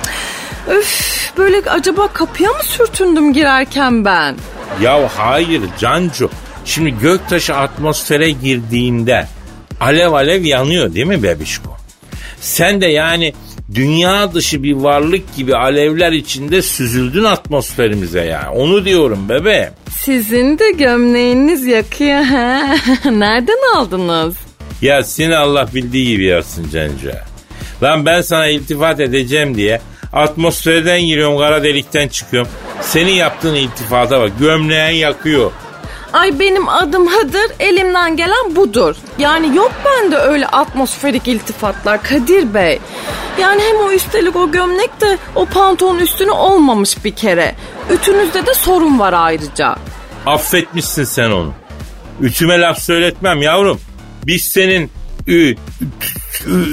Öf 0.67 1.31
böyle 1.37 1.61
acaba 1.69 2.07
kapıya 2.07 2.51
mı 2.51 2.63
sürtündüm 2.63 3.33
girerken 3.33 4.05
ben? 4.05 4.35
Ya 4.81 5.09
hayır 5.17 5.61
Cancu. 5.79 6.29
Şimdi 6.65 6.99
göktaşı 6.99 7.55
atmosfere 7.55 8.29
girdiğinde 8.31 9.27
alev 9.79 10.11
alev 10.11 10.43
yanıyor 10.43 10.93
değil 10.93 11.07
mi 11.07 11.23
bebişko? 11.23 11.77
Sen 12.41 12.81
de 12.81 12.85
yani 12.85 13.33
dünya 13.75 14.33
dışı 14.33 14.63
bir 14.63 14.73
varlık 14.73 15.35
gibi 15.35 15.55
alevler 15.55 16.11
içinde 16.11 16.61
süzüldün 16.61 17.23
atmosferimize 17.23 18.25
yani. 18.25 18.49
Onu 18.49 18.85
diyorum 18.85 19.29
bebeğim. 19.29 19.69
Sizin 19.89 20.59
de 20.59 20.71
gömleğiniz 20.71 21.65
yakıyor 21.65 22.23
ha. 22.23 22.75
Nereden 23.11 23.75
aldınız? 23.75 24.35
Ya 24.81 25.03
seni 25.03 25.37
Allah 25.37 25.67
bildiği 25.75 26.07
gibi 26.07 26.25
yapsın 26.25 26.69
Cancu. 26.73 27.11
Lan 27.83 28.05
ben 28.05 28.21
sana 28.21 28.47
iltifat 28.47 28.99
edeceğim 28.99 29.57
diye 29.57 29.81
atmosferden 30.13 31.01
giriyorum 31.01 31.37
kara 31.37 31.63
delikten 31.63 32.07
çıkıyorum. 32.07 32.51
Senin 32.81 33.11
yaptığın 33.13 33.55
iltifata 33.55 34.19
bak 34.21 34.31
gömleğin 34.39 34.99
yakıyor. 34.99 35.51
Ay 36.13 36.39
benim 36.39 36.69
adım 36.69 37.07
Hıdır, 37.07 37.51
elimden 37.59 38.15
gelen 38.15 38.55
budur. 38.55 38.95
Yani 39.19 39.55
yok 39.57 39.71
bende 39.85 40.17
öyle 40.17 40.47
atmosferik 40.47 41.27
iltifatlar 41.27 42.03
Kadir 42.03 42.53
Bey. 42.53 42.79
Yani 43.41 43.61
hem 43.61 43.75
o 43.75 43.91
üstelik 43.91 44.35
o 44.35 44.51
gömlek 44.51 45.01
de 45.01 45.17
o 45.35 45.45
pantolon 45.45 45.99
üstüne 45.99 46.31
olmamış 46.31 47.05
bir 47.05 47.11
kere. 47.11 47.55
Ütünüzde 47.91 48.45
de 48.45 48.53
sorun 48.53 48.99
var 48.99 49.13
ayrıca. 49.13 49.75
Affetmişsin 50.25 51.03
sen 51.03 51.31
onu. 51.31 51.53
Ütüme 52.21 52.59
laf 52.61 52.79
söyletmem 52.79 53.41
yavrum. 53.41 53.81
Biz 54.25 54.43
senin 54.43 54.91
ü, 55.27 55.55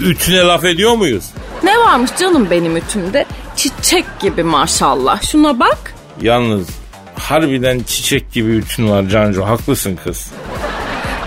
ütüne 0.06 0.40
laf 0.40 0.64
ediyor 0.64 0.94
muyuz? 0.94 1.24
Ne 1.64 1.78
varmış 1.78 2.10
canım 2.20 2.50
benim 2.50 2.76
ütümde? 2.76 3.26
Çiçek 3.56 4.04
gibi 4.20 4.42
maşallah. 4.42 5.22
Şuna 5.22 5.60
bak. 5.60 5.94
Yalnız 6.20 6.68
harbiden 7.18 7.80
çiçek 7.80 8.32
gibi 8.32 8.50
ütün 8.50 8.90
var 8.90 9.04
Cancu. 9.08 9.44
Haklısın 9.44 9.98
kız. 10.04 10.30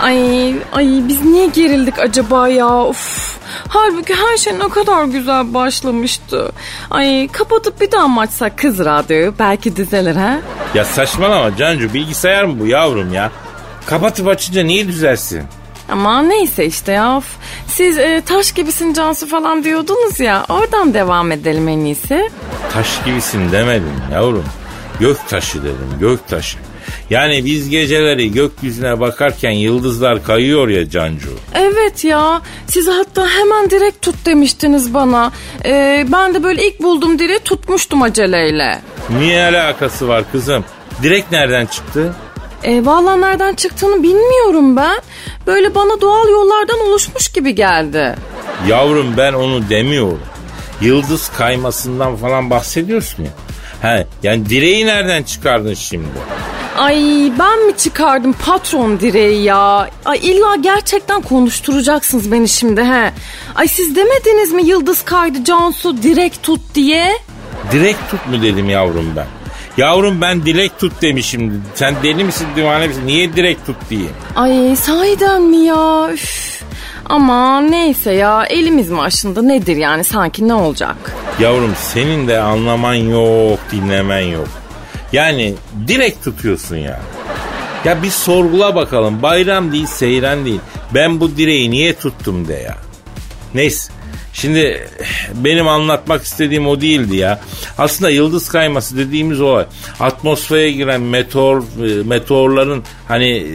Ay 0.00 0.50
ay 0.72 1.02
biz 1.08 1.24
niye 1.24 1.46
gerildik 1.46 1.98
acaba 1.98 2.48
ya? 2.48 2.68
Of. 2.68 3.38
Halbuki 3.68 4.14
her 4.14 4.36
şey 4.36 4.58
ne 4.58 4.68
kadar 4.68 5.04
güzel 5.04 5.54
başlamıştı. 5.54 6.52
Ay 6.90 7.28
kapatıp 7.28 7.80
bir 7.80 7.92
daha 7.92 8.08
mı 8.08 8.20
açsak 8.20 8.58
kız 8.58 8.78
radyoyu? 8.78 9.34
Belki 9.38 9.76
düzelir 9.76 10.16
ha? 10.16 10.38
Ya 10.74 10.84
saçmalama 10.84 11.56
Cancu 11.56 11.94
bilgisayar 11.94 12.44
mı 12.44 12.60
bu 12.60 12.66
yavrum 12.66 13.14
ya? 13.14 13.30
Kapatıp 13.86 14.28
açınca 14.28 14.62
niye 14.62 14.88
düzelsin? 14.88 15.42
Ama 15.88 16.22
neyse 16.22 16.66
işte 16.66 16.92
ya. 16.92 17.16
Of. 17.16 17.24
Siz 17.66 17.98
e, 17.98 18.22
taş 18.26 18.52
gibisin 18.52 18.92
Cansu 18.92 19.26
falan 19.26 19.64
diyordunuz 19.64 20.20
ya. 20.20 20.44
Oradan 20.48 20.94
devam 20.94 21.32
edelim 21.32 21.68
en 21.68 21.78
iyisi. 21.78 22.30
Taş 22.72 23.04
gibisin 23.04 23.52
demedim 23.52 23.92
yavrum. 24.12 24.44
Gök 25.00 25.28
taşı 25.28 25.62
dedim 25.62 25.88
gök 26.00 26.28
taşı. 26.28 26.58
Yani 27.10 27.44
biz 27.44 27.68
geceleri 27.70 28.32
gökyüzüne 28.32 29.00
bakarken 29.00 29.50
yıldızlar 29.50 30.24
kayıyor 30.24 30.68
ya 30.68 30.90
Cancu. 30.90 31.28
Evet 31.54 32.04
ya. 32.04 32.40
Siz 32.66 32.88
hatta 32.88 33.28
hemen 33.28 33.70
direkt 33.70 34.02
tut 34.02 34.14
demiştiniz 34.26 34.94
bana. 34.94 35.32
E, 35.64 36.06
ben 36.12 36.34
de 36.34 36.42
böyle 36.42 36.66
ilk 36.68 36.82
buldum 36.82 37.18
direkt 37.18 37.44
tutmuştum 37.44 38.02
aceleyle. 38.02 38.80
Niye 39.18 39.42
alakası 39.42 40.08
var 40.08 40.24
kızım? 40.32 40.64
Direkt 41.02 41.32
nereden 41.32 41.66
çıktı? 41.66 42.14
E, 42.64 42.84
Valla 42.86 43.16
nereden 43.16 43.54
çıktığını 43.54 44.02
bilmiyorum 44.02 44.76
ben. 44.76 44.98
Böyle 45.48 45.74
bana 45.74 46.00
doğal 46.00 46.28
yollardan 46.28 46.80
oluşmuş 46.80 47.28
gibi 47.28 47.54
geldi. 47.54 48.14
Yavrum 48.66 49.14
ben 49.16 49.32
onu 49.32 49.68
demiyorum. 49.70 50.20
Yıldız 50.80 51.28
kaymasından 51.28 52.16
falan 52.16 52.50
bahsediyorsun 52.50 53.22
ya. 53.22 53.30
He, 53.82 54.06
yani 54.22 54.48
direği 54.48 54.86
nereden 54.86 55.22
çıkardın 55.22 55.74
şimdi? 55.74 56.06
Ay 56.78 56.96
ben 57.38 57.66
mi 57.66 57.76
çıkardım 57.76 58.32
patron 58.32 59.00
direği 59.00 59.42
ya? 59.42 59.90
Ay 60.04 60.18
illa 60.22 60.56
gerçekten 60.56 61.20
konuşturacaksınız 61.22 62.32
beni 62.32 62.48
şimdi 62.48 62.82
he. 62.84 63.12
Ay 63.54 63.68
siz 63.68 63.96
demediniz 63.96 64.52
mi 64.52 64.62
yıldız 64.62 65.02
kaydı 65.02 65.44
Cansu 65.44 66.02
direkt 66.02 66.42
tut 66.42 66.60
diye? 66.74 67.12
Direkt 67.72 68.10
tut 68.10 68.26
mu 68.26 68.42
dedim 68.42 68.70
yavrum 68.70 69.12
ben. 69.16 69.26
Yavrum 69.78 70.20
ben 70.20 70.42
dilek 70.46 70.78
tut 70.78 71.02
demişim. 71.02 71.62
Sen 71.74 71.94
deli 72.02 72.24
misin 72.24 72.46
divane 72.56 72.86
misin? 72.86 73.02
Niye 73.06 73.36
direkt 73.36 73.66
tut 73.66 73.76
diyeyim? 73.90 74.12
Ay 74.36 74.76
sahiden 74.76 75.42
mi 75.42 75.56
ya? 75.56 76.10
Üf. 76.12 76.62
Ama 77.06 77.60
neyse 77.60 78.12
ya 78.12 78.44
elimiz 78.44 78.90
mi 78.90 79.00
aşında 79.00 79.42
nedir 79.42 79.76
yani 79.76 80.04
sanki 80.04 80.48
ne 80.48 80.54
olacak? 80.54 80.96
Yavrum 81.40 81.72
senin 81.76 82.28
de 82.28 82.40
anlaman 82.40 82.94
yok, 82.94 83.58
dinlemen 83.72 84.20
yok. 84.20 84.48
Yani 85.12 85.54
direkt 85.88 86.24
tutuyorsun 86.24 86.76
ya. 86.76 87.00
Ya 87.84 88.02
bir 88.02 88.10
sorgula 88.10 88.74
bakalım. 88.74 89.22
Bayram 89.22 89.72
değil, 89.72 89.86
seyran 89.86 90.44
değil. 90.44 90.60
Ben 90.94 91.20
bu 91.20 91.36
direği 91.36 91.70
niye 91.70 91.94
tuttum 91.94 92.48
de 92.48 92.54
ya. 92.54 92.76
Neyse. 93.54 93.92
Şimdi 94.38 94.88
benim 95.34 95.68
anlatmak 95.68 96.22
istediğim 96.22 96.66
o 96.66 96.80
değildi 96.80 97.16
ya. 97.16 97.40
Aslında 97.78 98.10
yıldız 98.10 98.48
kayması 98.48 98.96
dediğimiz 98.96 99.40
olay 99.40 99.64
atmosfere 100.00 100.70
giren 100.70 101.00
meteor 101.00 101.58
e, 101.58 102.02
meteorların 102.02 102.82
hani 103.08 103.28
e, 103.36 103.46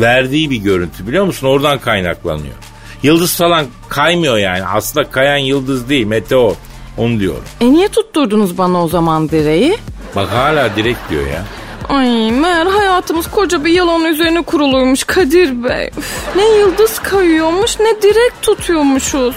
verdiği 0.00 0.50
bir 0.50 0.56
görüntü 0.56 1.06
biliyor 1.06 1.24
musun? 1.24 1.46
Oradan 1.46 1.78
kaynaklanıyor. 1.78 2.54
Yıldız 3.02 3.36
falan 3.36 3.66
kaymıyor 3.88 4.38
yani. 4.38 4.64
Aslında 4.64 5.10
kayan 5.10 5.36
yıldız 5.38 5.88
değil 5.88 6.06
meteor. 6.06 6.54
Onu 6.98 7.20
diyorum. 7.20 7.44
E 7.60 7.72
niye 7.72 7.88
tutturdunuz 7.88 8.58
bana 8.58 8.84
o 8.84 8.88
zaman 8.88 9.28
direği? 9.28 9.78
Bak 10.16 10.28
hala 10.32 10.76
direkt 10.76 11.10
diyor 11.10 11.26
ya. 11.26 11.44
Ay 11.88 12.30
meğer 12.32 12.66
hayatımız 12.66 13.30
koca 13.30 13.64
bir 13.64 13.72
yalan 13.72 14.04
üzerine 14.04 14.42
kuruluymuş 14.42 15.04
Kadir 15.04 15.64
Bey. 15.64 15.90
Üf, 15.98 16.36
ne 16.36 16.48
yıldız 16.48 16.98
kayıyormuş 16.98 17.80
ne 17.80 18.02
direk 18.02 18.32
tutuyormuşuz. 18.42 19.36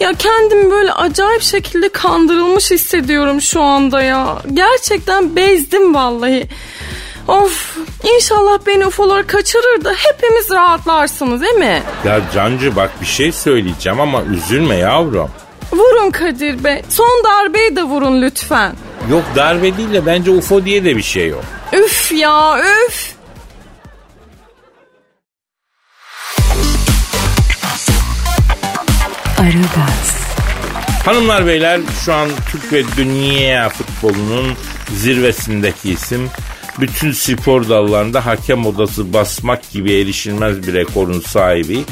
Ya 0.00 0.12
kendimi 0.18 0.70
böyle 0.70 0.92
acayip 0.92 1.42
şekilde 1.42 1.88
kandırılmış 1.88 2.70
hissediyorum 2.70 3.40
şu 3.40 3.62
anda 3.62 4.02
ya. 4.02 4.38
Gerçekten 4.54 5.36
bezdim 5.36 5.94
vallahi. 5.94 6.46
Of 7.28 7.76
inşallah 8.14 8.58
beni 8.66 8.86
ufolar 8.86 9.26
kaçırır 9.26 9.84
da 9.84 9.92
hepimiz 9.96 10.50
rahatlarsınız 10.50 11.42
değil 11.42 11.54
mi? 11.54 11.82
Ya 12.04 12.20
Cancı 12.34 12.76
bak 12.76 12.90
bir 13.00 13.06
şey 13.06 13.32
söyleyeceğim 13.32 14.00
ama 14.00 14.22
üzülme 14.22 14.76
yavrum. 14.76 15.30
Vurun 15.72 16.10
Kadir 16.10 16.64
Bey. 16.64 16.82
Son 16.88 17.24
darbeyi 17.24 17.76
de 17.76 17.82
vurun 17.82 18.22
lütfen. 18.22 18.72
Yok 19.10 19.22
darbe 19.36 19.76
değil 19.76 19.92
de 19.92 20.06
bence 20.06 20.30
UFO 20.30 20.64
diye 20.64 20.84
de 20.84 20.96
bir 20.96 21.02
şey 21.02 21.28
yok. 21.28 21.44
Üf 21.72 22.12
ya 22.12 22.60
üf. 22.60 23.14
Aragaz, 29.38 30.18
Hanımlar 31.04 31.46
beyler 31.46 31.80
şu 32.04 32.14
an 32.14 32.28
Türk 32.50 32.72
ve 32.72 32.82
dünya 32.96 33.68
futbolunun 33.68 34.52
zirvesindeki 34.96 35.90
isim. 35.90 36.30
Bütün 36.80 37.12
spor 37.12 37.68
dallarında 37.68 38.26
hakem 38.26 38.66
odası 38.66 39.12
basmak 39.12 39.70
gibi 39.70 39.92
erişilmez 39.92 40.66
bir 40.66 40.74
rekorun 40.74 41.20
sahibi. 41.20 41.84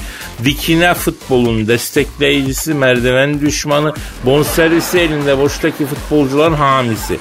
Dikine 0.45 0.95
futbolun 0.95 1.69
destekleyicisi, 1.69 2.75
merdiven 2.75 3.41
düşmanı, 3.41 3.95
bonservisi 4.25 4.99
elinde 4.99 5.39
boştaki 5.39 5.87
futbolcuların 5.87 6.55
hamisi. 6.55 7.19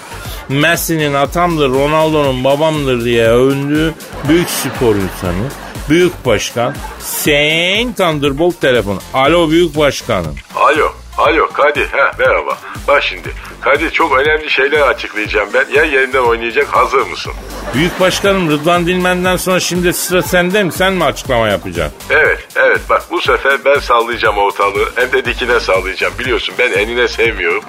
Messi'nin 0.49 1.13
atamdır, 1.13 1.69
Ronaldo'nun 1.69 2.43
babamdır 2.43 3.05
diye 3.05 3.27
övündüğü 3.29 3.93
büyük 4.27 4.49
spor 4.49 4.95
insanı. 4.95 5.47
Büyük 5.89 6.25
başkan 6.25 6.75
Sayın 6.99 7.93
Thunderbolt 7.93 8.61
telefon. 8.61 8.99
Alo 9.13 9.49
büyük 9.49 9.77
başkanım. 9.77 10.35
Alo, 10.55 10.91
alo 11.17 11.47
Kadir. 11.47 11.87
Ha, 11.89 12.11
merhaba. 12.19 12.57
Bak 12.87 13.03
şimdi, 13.03 13.29
Kadir 13.61 13.91
çok 13.91 14.17
önemli 14.19 14.49
şeyler 14.49 14.81
açıklayacağım 14.81 15.49
ben. 15.53 15.65
Yer 15.73 15.85
yerinden 15.85 16.19
oynayacak 16.19 16.67
hazır 16.67 17.01
mısın? 17.07 17.33
Büyük 17.75 17.99
başkanım 17.99 18.49
Rıdvan 18.51 18.85
Dilmen'den 18.85 19.35
sonra 19.37 19.59
şimdi 19.59 19.93
sıra 19.93 20.21
sende 20.21 20.63
mi? 20.63 20.71
Sen 20.71 20.93
mi 20.93 21.03
açıklama 21.03 21.47
yapacaksın? 21.47 21.93
Evet, 22.09 22.47
evet 22.55 22.81
bak 22.89 23.03
bu 23.11 23.21
sefer 23.21 23.65
ben 23.65 23.79
sallayacağım 23.79 24.37
ortalığı. 24.37 24.89
Hem 24.95 25.11
de 25.11 25.25
dikine 25.25 25.59
sallayacağım. 25.59 26.13
Biliyorsun 26.19 26.55
ben 26.59 26.71
enine 26.71 27.07
sevmiyorum. 27.07 27.63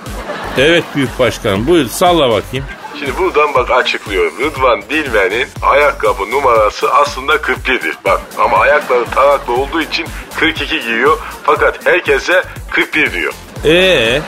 Evet 0.58 0.84
büyük 0.96 1.18
başkanım 1.18 1.66
buyur 1.66 1.88
salla 1.88 2.30
bakayım. 2.30 2.66
Şimdi 2.98 3.18
buradan 3.18 3.54
bak 3.54 3.70
açıklıyorum. 3.70 4.32
Rıdvan 4.40 4.82
Dilmen'in 4.90 5.48
ayakkabı 5.62 6.30
numarası 6.30 6.92
aslında 6.94 7.34
41'dir. 7.36 7.94
Bak 8.04 8.20
ama 8.38 8.58
ayakları 8.58 9.04
taraklı 9.04 9.52
olduğu 9.54 9.82
için 9.82 10.06
42 10.40 10.80
giyiyor. 10.80 11.18
Fakat 11.42 11.86
herkese 11.86 12.42
41 12.70 13.12
diyor. 13.12 13.32
Ee, 13.64 14.20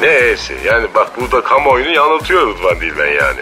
Ne 0.00 0.06
e'si? 0.08 0.54
Yani 0.64 0.86
bak 0.94 1.20
burada 1.20 1.40
kamuoyunu 1.44 1.90
yanıltıyor 1.90 2.46
Rıdvan 2.48 2.80
Dilmen 2.80 3.12
yani. 3.12 3.40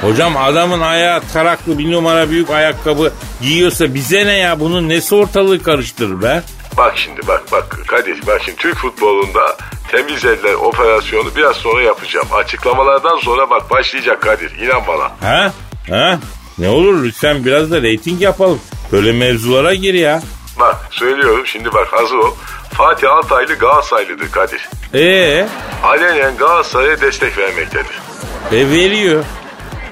hocam 0.00 0.36
adamın 0.36 0.80
ayağı 0.80 1.20
taraklı 1.32 1.78
bir 1.78 1.92
numara 1.92 2.30
büyük 2.30 2.50
ayakkabı 2.50 3.12
giyiyorsa 3.42 3.94
bize 3.94 4.26
ne 4.26 4.38
ya 4.38 4.60
bunun 4.60 4.88
nesi 4.88 5.14
ortalığı 5.14 5.62
karıştırır 5.62 6.22
be? 6.22 6.42
Bak 6.76 6.92
şimdi 6.96 7.26
bak 7.26 7.42
bak 7.52 7.78
Kadir 7.86 8.26
bak 8.26 8.40
şimdi 8.44 8.56
Türk 8.58 8.76
futbolunda 8.76 9.56
temiz 9.92 10.24
eller 10.24 10.54
operasyonu 10.54 11.28
biraz 11.36 11.56
sonra 11.56 11.82
yapacağım. 11.82 12.26
Açıklamalardan 12.32 13.18
sonra 13.18 13.50
bak 13.50 13.70
başlayacak 13.70 14.22
Kadir 14.22 14.58
inan 14.58 14.82
bana. 14.88 15.30
Ha? 15.30 15.52
Ha? 15.90 16.18
Ne 16.58 16.68
olur 16.68 17.04
lütfen 17.04 17.44
biraz 17.44 17.70
da 17.70 17.82
reyting 17.82 18.22
yapalım. 18.22 18.60
Böyle 18.92 19.12
mevzulara 19.12 19.74
gir 19.74 19.94
ya. 19.94 20.22
Bak 20.60 20.76
söylüyorum 20.90 21.46
şimdi 21.46 21.72
bak 21.72 21.88
hazır 21.92 22.16
ol. 22.16 22.34
Fatih 22.72 23.10
Altaylı 23.12 23.54
Galatasaraylıdır 23.54 24.30
Kadir. 24.30 24.68
Ee, 24.94 25.46
Alenen 25.82 26.36
Galatasaray'a 26.36 27.00
destek 27.00 27.38
vermektedir. 27.38 28.00
e 28.52 28.70
veriyor. 28.70 29.24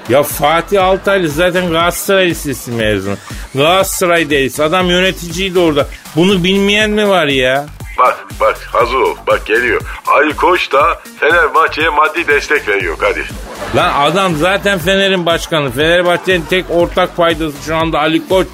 Ya 0.09 0.23
Fatih 0.23 0.85
Altaylı 0.85 1.29
zaten 1.29 1.71
Galatasaray 1.71 2.27
Lisesi 2.31 2.71
mezunu. 2.71 3.17
Galatasaray 3.55 4.31
delisi. 4.31 4.63
Adam 4.65 4.91
yöneticiydi 4.91 5.59
orada. 5.59 5.87
Bunu 6.17 6.45
bilmeyen 6.45 6.91
mi 6.91 7.09
var 7.09 7.27
ya? 7.27 7.67
Bak 8.01 8.27
bak 8.41 8.59
hazır 8.73 8.97
ol 8.97 9.17
bak 9.27 9.47
geliyor. 9.47 9.81
Ali 10.07 10.37
Koç 10.37 10.73
da 10.73 11.01
Fenerbahçe'ye 11.21 11.89
maddi 11.89 12.29
destek 12.29 12.69
veriyor 12.69 12.99
Kadir. 12.99 13.31
Lan 13.77 14.11
adam 14.11 14.37
zaten 14.37 14.79
Fener'in 14.79 15.27
başkanı. 15.27 15.71
Fenerbahçe'nin 15.71 16.45
tek 16.51 16.65
ortak 16.71 17.17
paydası 17.17 17.57
şu 17.67 17.77
anda 17.77 17.99
Ali 17.99 18.29
Koç. 18.29 18.47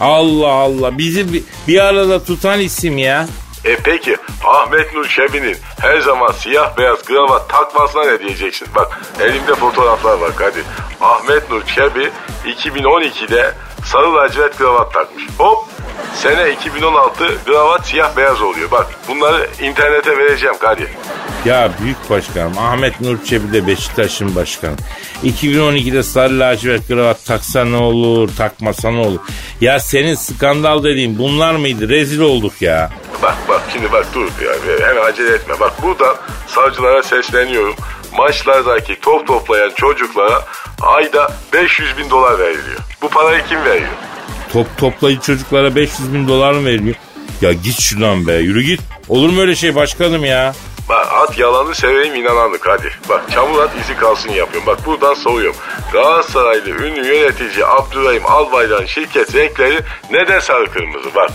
Allah 0.00 0.48
Allah. 0.52 0.98
Bizi 0.98 1.32
bir, 1.32 1.42
bir 1.68 1.84
arada 1.84 2.24
tutan 2.24 2.60
isim 2.60 2.98
ya. 2.98 3.26
E 3.64 3.76
peki 3.76 4.16
Ahmet 4.44 4.94
Nur 4.94 5.08
Çebi'nin 5.08 5.56
her 5.80 6.00
zaman 6.00 6.32
siyah 6.32 6.76
beyaz 6.78 7.02
kravat 7.04 7.50
takmasına 7.50 8.04
ne 8.04 8.18
diyeceksin? 8.20 8.68
Bak 8.74 9.00
elimde 9.20 9.54
fotoğraflar 9.54 10.18
var 10.18 10.36
Kadir. 10.36 10.64
Ahmet 11.00 11.50
Nur 11.50 11.62
Çebi 11.66 12.10
2012'de 12.46 13.54
sarı 13.84 14.14
lacivert 14.14 14.58
kravat 14.58 14.92
takmış. 14.92 15.24
Hop 15.38 15.64
sene 16.18 16.52
2016 16.52 17.44
kravat 17.44 17.86
siyah 17.86 18.16
beyaz 18.16 18.42
oluyor. 18.42 18.70
Bak 18.70 18.86
bunları 19.08 19.48
internete 19.62 20.18
vereceğim 20.18 20.58
Kadir. 20.58 20.88
Ya 21.44 21.70
büyük 21.82 22.10
başkanım 22.10 22.58
Ahmet 22.58 23.00
Nur 23.00 23.24
Çebi 23.24 23.52
de 23.52 23.66
Beşiktaş'ın 23.66 24.34
başkanı. 24.34 24.76
2012'de 25.24 26.02
sarı 26.02 26.38
lacivert 26.38 26.88
kravat 26.88 27.24
taksa 27.24 27.64
ne 27.64 27.76
olur 27.76 28.30
takmasa 28.38 28.90
ne 28.90 29.00
olur. 29.00 29.20
Ya 29.60 29.80
senin 29.80 30.14
skandal 30.14 30.84
dediğin 30.84 31.18
bunlar 31.18 31.54
mıydı? 31.54 31.88
Rezil 31.88 32.20
olduk 32.20 32.62
ya. 32.62 32.90
Bak 33.22 33.36
bak 33.48 33.62
şimdi 33.72 33.92
bak 33.92 34.06
dur 34.14 34.28
ya 34.44 34.88
hemen 34.88 35.02
acele 35.02 35.34
etme. 35.34 35.54
Bak 35.60 35.82
buradan 35.82 36.16
savcılara 36.46 37.02
sesleniyorum. 37.02 37.74
Maçlardaki 38.16 39.00
top 39.00 39.26
toplayan 39.26 39.70
çocuklara 39.76 40.44
ayda 40.80 41.32
500 41.52 41.98
bin 41.98 42.10
dolar 42.10 42.38
veriliyor. 42.38 42.78
Bu 43.02 43.08
parayı 43.08 43.44
kim 43.48 43.64
veriyor? 43.64 43.88
Top 44.52 44.66
toplayıcı 44.78 45.20
çocuklara 45.22 45.76
500 45.76 46.14
bin 46.14 46.28
dolar 46.28 46.52
mı 46.52 46.64
veriliyor? 46.64 46.96
Ya 47.40 47.52
git 47.52 47.80
şuradan 47.80 48.26
be 48.26 48.32
yürü 48.34 48.62
git. 48.62 48.80
Olur 49.08 49.30
mu 49.30 49.40
öyle 49.40 49.54
şey 49.54 49.74
başkanım 49.74 50.24
ya? 50.24 50.54
Bak 50.88 51.06
at 51.12 51.38
yalanı 51.38 51.74
seveyim 51.74 52.14
inananlık 52.14 52.68
hadi. 52.68 52.90
Bak 53.08 53.22
çamur 53.34 53.62
at 53.62 53.70
izi 53.84 53.96
kalsın 53.96 54.30
yapıyorum. 54.30 54.66
Bak 54.66 54.86
buradan 54.86 55.14
soruyorum. 55.14 55.56
Galatasaraylı 55.92 56.70
ünlü 56.70 57.06
yönetici 57.14 57.64
Abdurrahim 57.66 58.26
Albayrak'ın 58.26 58.86
şirket 58.86 59.34
renkleri 59.34 59.80
neden 60.10 60.40
sarı 60.40 60.70
kırmızı? 60.70 61.14
Bak 61.14 61.30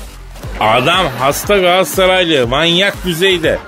Adam 0.60 1.06
hasta 1.20 1.58
Galatasaraylı 1.58 2.48
manyak 2.48 3.06
düzeyde. 3.06 3.60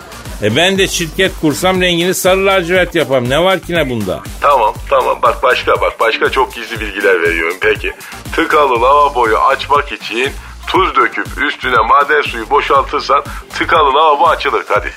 E 0.44 0.56
ben 0.56 0.78
de 0.78 0.88
şirket 0.88 1.32
kursam 1.42 1.82
rengini 1.82 2.14
sarı 2.14 2.46
lacivert 2.46 2.96
yapam. 2.96 3.30
Ne 3.30 3.44
var 3.44 3.60
ki 3.60 3.74
ne 3.74 3.90
bunda? 3.90 4.20
tamam 4.42 4.74
tamam 4.90 5.20
bak 5.22 5.44
başka 5.44 5.82
bak 5.82 6.00
başka 6.00 6.30
çok 6.32 6.56
gizli 6.56 6.80
bilgiler 6.80 7.22
veriyorum 7.22 7.58
peki. 7.62 7.92
Tıkalı 8.36 8.82
lavaboyu 8.82 9.38
açmak 9.38 9.92
için 9.92 10.32
tuz 10.68 10.96
döküp 10.96 11.28
üstüne 11.38 11.78
maden 11.78 12.22
suyu 12.22 12.50
boşaltırsan 12.50 13.24
tıkalı 13.58 13.94
lavabo 13.94 14.28
açılır 14.28 14.66
hadi. 14.68 14.94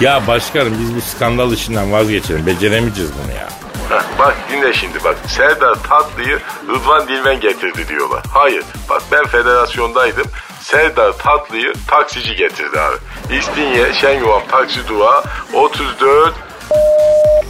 Ya 0.00 0.26
başkanım 0.26 0.76
biz 0.80 0.96
bu 0.96 1.00
skandal 1.00 1.52
işinden 1.52 1.92
vazgeçelim. 1.92 2.46
Beceremeyeceğiz 2.46 3.10
bunu 3.12 3.32
ya. 3.32 3.48
Heh, 3.88 4.04
bak 4.18 4.36
dinle 4.52 4.72
şimdi 4.72 5.04
bak. 5.04 5.16
Serdar 5.26 5.74
Tatlı'yı 5.88 6.40
Rıdvan 6.68 7.08
Dilmen 7.08 7.40
getirdi 7.40 7.88
diyorlar. 7.88 8.22
Hayır 8.32 8.64
bak 8.90 9.02
ben 9.12 9.24
federasyondaydım. 9.26 10.26
Serdar 10.60 11.12
Tatlı'yı 11.12 11.72
taksici 11.88 12.36
getirdi 12.36 12.80
abi. 12.80 12.96
İstinye 13.36 13.92
Şenyuvam 13.92 14.42
taksi 14.50 14.88
durağı 14.88 15.24
34 15.54 16.34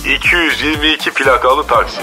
222 0.05 1.11
plakalı 1.11 1.67
taksi. 1.67 2.01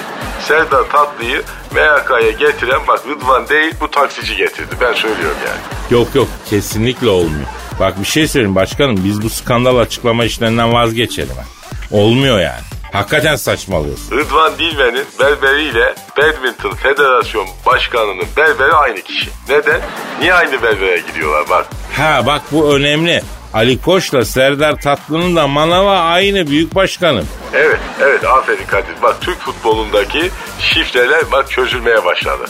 Serdar 0.47 0.84
Tatlı'yı 0.89 1.41
MHK'ya 1.71 2.32
getiren 2.32 2.88
bak 2.88 3.00
Rıdvan 3.08 3.47
değil 3.50 3.74
bu 3.82 3.91
taksici 3.91 4.36
getirdi. 4.36 4.76
Ben 4.82 4.93
söylüyorum 4.93 5.38
yani. 5.47 5.60
Yok 6.00 6.15
yok 6.15 6.28
kesinlikle 6.50 7.10
olmuyor. 7.10 7.45
Bak 7.80 8.00
bir 8.02 8.06
şey 8.08 8.28
söyleyeyim 8.28 8.56
başkanım 8.56 9.02
biz 9.04 9.21
bu 9.21 9.30
skandal 9.30 9.78
açıklama 9.78 10.26
işlerinden 10.26 10.74
vazgeçelim. 10.74 11.36
ha. 11.36 11.43
Olmuyor 11.91 12.39
yani. 12.39 12.62
Hakikaten 12.93 13.36
saçmalıyorsun. 13.36 14.17
Rıdvan 14.17 14.58
Dilmen'in 14.60 15.06
berberiyle 15.19 15.95
Badminton 16.17 16.71
Federasyon 16.76 17.47
Başkanı'nın 17.65 18.26
berberi 18.38 18.74
aynı 18.74 19.02
kişi. 19.02 19.30
Neden? 19.50 19.82
Niye 20.19 20.34
aynı 20.34 20.63
berbere 20.63 21.00
gidiyorlar 21.00 21.50
bak. 21.50 21.67
Ha 21.97 22.24
bak 22.26 22.41
bu 22.52 22.76
önemli. 22.76 23.24
Ali 23.54 23.82
Koç'la 23.82 24.26
Serdar 24.26 24.82
Tatlı'nın 24.82 25.36
da 25.36 25.48
manava 25.48 26.00
aynı 26.00 26.48
büyük 26.48 26.76
başkanım. 26.76 27.28
Evet, 27.54 27.80
evet 28.02 28.26
aferin 28.26 28.66
Kadir. 28.68 29.02
Bak 29.02 29.22
Türk 29.22 29.40
futbolundaki 29.40 30.32
şifreler 30.60 31.32
bak 31.32 31.52
çözülmeye 31.52 32.06
başladı. 32.06 32.46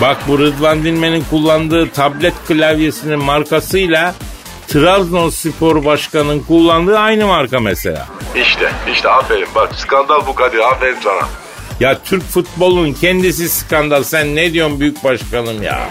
Bak 0.00 0.16
bu 0.28 0.38
Rıdvan 0.38 0.82
Dilmen'in 0.82 1.24
kullandığı 1.30 1.90
tablet 1.90 2.34
klavyesinin 2.48 3.18
markasıyla 3.18 4.14
Trabzonspor 4.68 5.84
Başkanı'nın 5.84 6.40
kullandığı 6.40 6.98
aynı 6.98 7.26
marka 7.26 7.60
mesela. 7.60 8.06
İşte, 8.36 8.72
işte 8.92 9.08
aferin. 9.08 9.48
Bak 9.54 9.74
skandal 9.74 10.26
bu 10.26 10.34
Kadir. 10.34 10.58
Aferin 10.58 10.96
sana. 11.04 11.28
Ya 11.80 11.98
Türk 12.04 12.22
futbolunun 12.22 12.92
kendisi 12.92 13.48
skandal. 13.48 14.02
Sen 14.02 14.36
ne 14.36 14.52
diyorsun 14.52 14.80
büyük 14.80 15.04
başkanım 15.04 15.62
ya? 15.62 15.88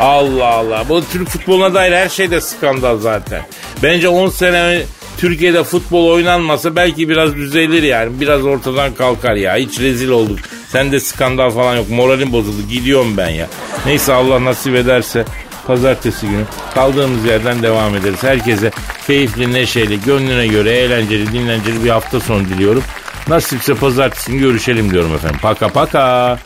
Allah 0.00 0.46
Allah. 0.46 0.84
Bu 0.88 1.02
Türk 1.12 1.28
futboluna 1.28 1.74
dair 1.74 1.92
her 1.92 2.08
şey 2.08 2.30
de 2.30 2.40
skandal 2.40 2.98
zaten. 2.98 3.42
Bence 3.82 4.08
10 4.08 4.28
sene 4.28 4.82
Türkiye'de 5.18 5.64
futbol 5.64 6.08
oynanmasa 6.08 6.76
belki 6.76 7.08
biraz 7.08 7.34
düzelir 7.34 7.82
yani. 7.82 8.20
Biraz 8.20 8.44
ortadan 8.44 8.94
kalkar 8.94 9.34
ya. 9.34 9.56
Hiç 9.56 9.80
rezil 9.80 10.08
olduk. 10.08 10.38
Sen 10.68 10.92
de 10.92 11.00
skandal 11.00 11.50
falan 11.50 11.76
yok. 11.76 11.90
Moralim 11.90 12.32
bozuldu. 12.32 12.62
Gidiyorum 12.70 13.16
ben 13.16 13.28
ya. 13.28 13.46
Neyse 13.86 14.12
Allah 14.12 14.44
nasip 14.44 14.74
ederse 14.74 15.24
pazartesi 15.66 16.26
günü 16.26 16.44
kaldığımız 16.74 17.24
yerden 17.24 17.62
devam 17.62 17.96
ederiz. 17.96 18.22
Herkese 18.22 18.70
keyifli, 19.06 19.52
neşeli, 19.52 20.00
gönlüne 20.00 20.46
göre 20.46 20.70
eğlenceli, 20.70 21.32
dinlenceli 21.32 21.84
bir 21.84 21.90
hafta 21.90 22.20
sonu 22.20 22.44
diliyorum. 22.44 22.82
Nasipse 23.28 23.74
pazartesi 23.74 24.38
görüşelim 24.38 24.90
diyorum 24.90 25.14
efendim. 25.14 25.38
Paka 25.42 25.68
paka. 25.68 26.38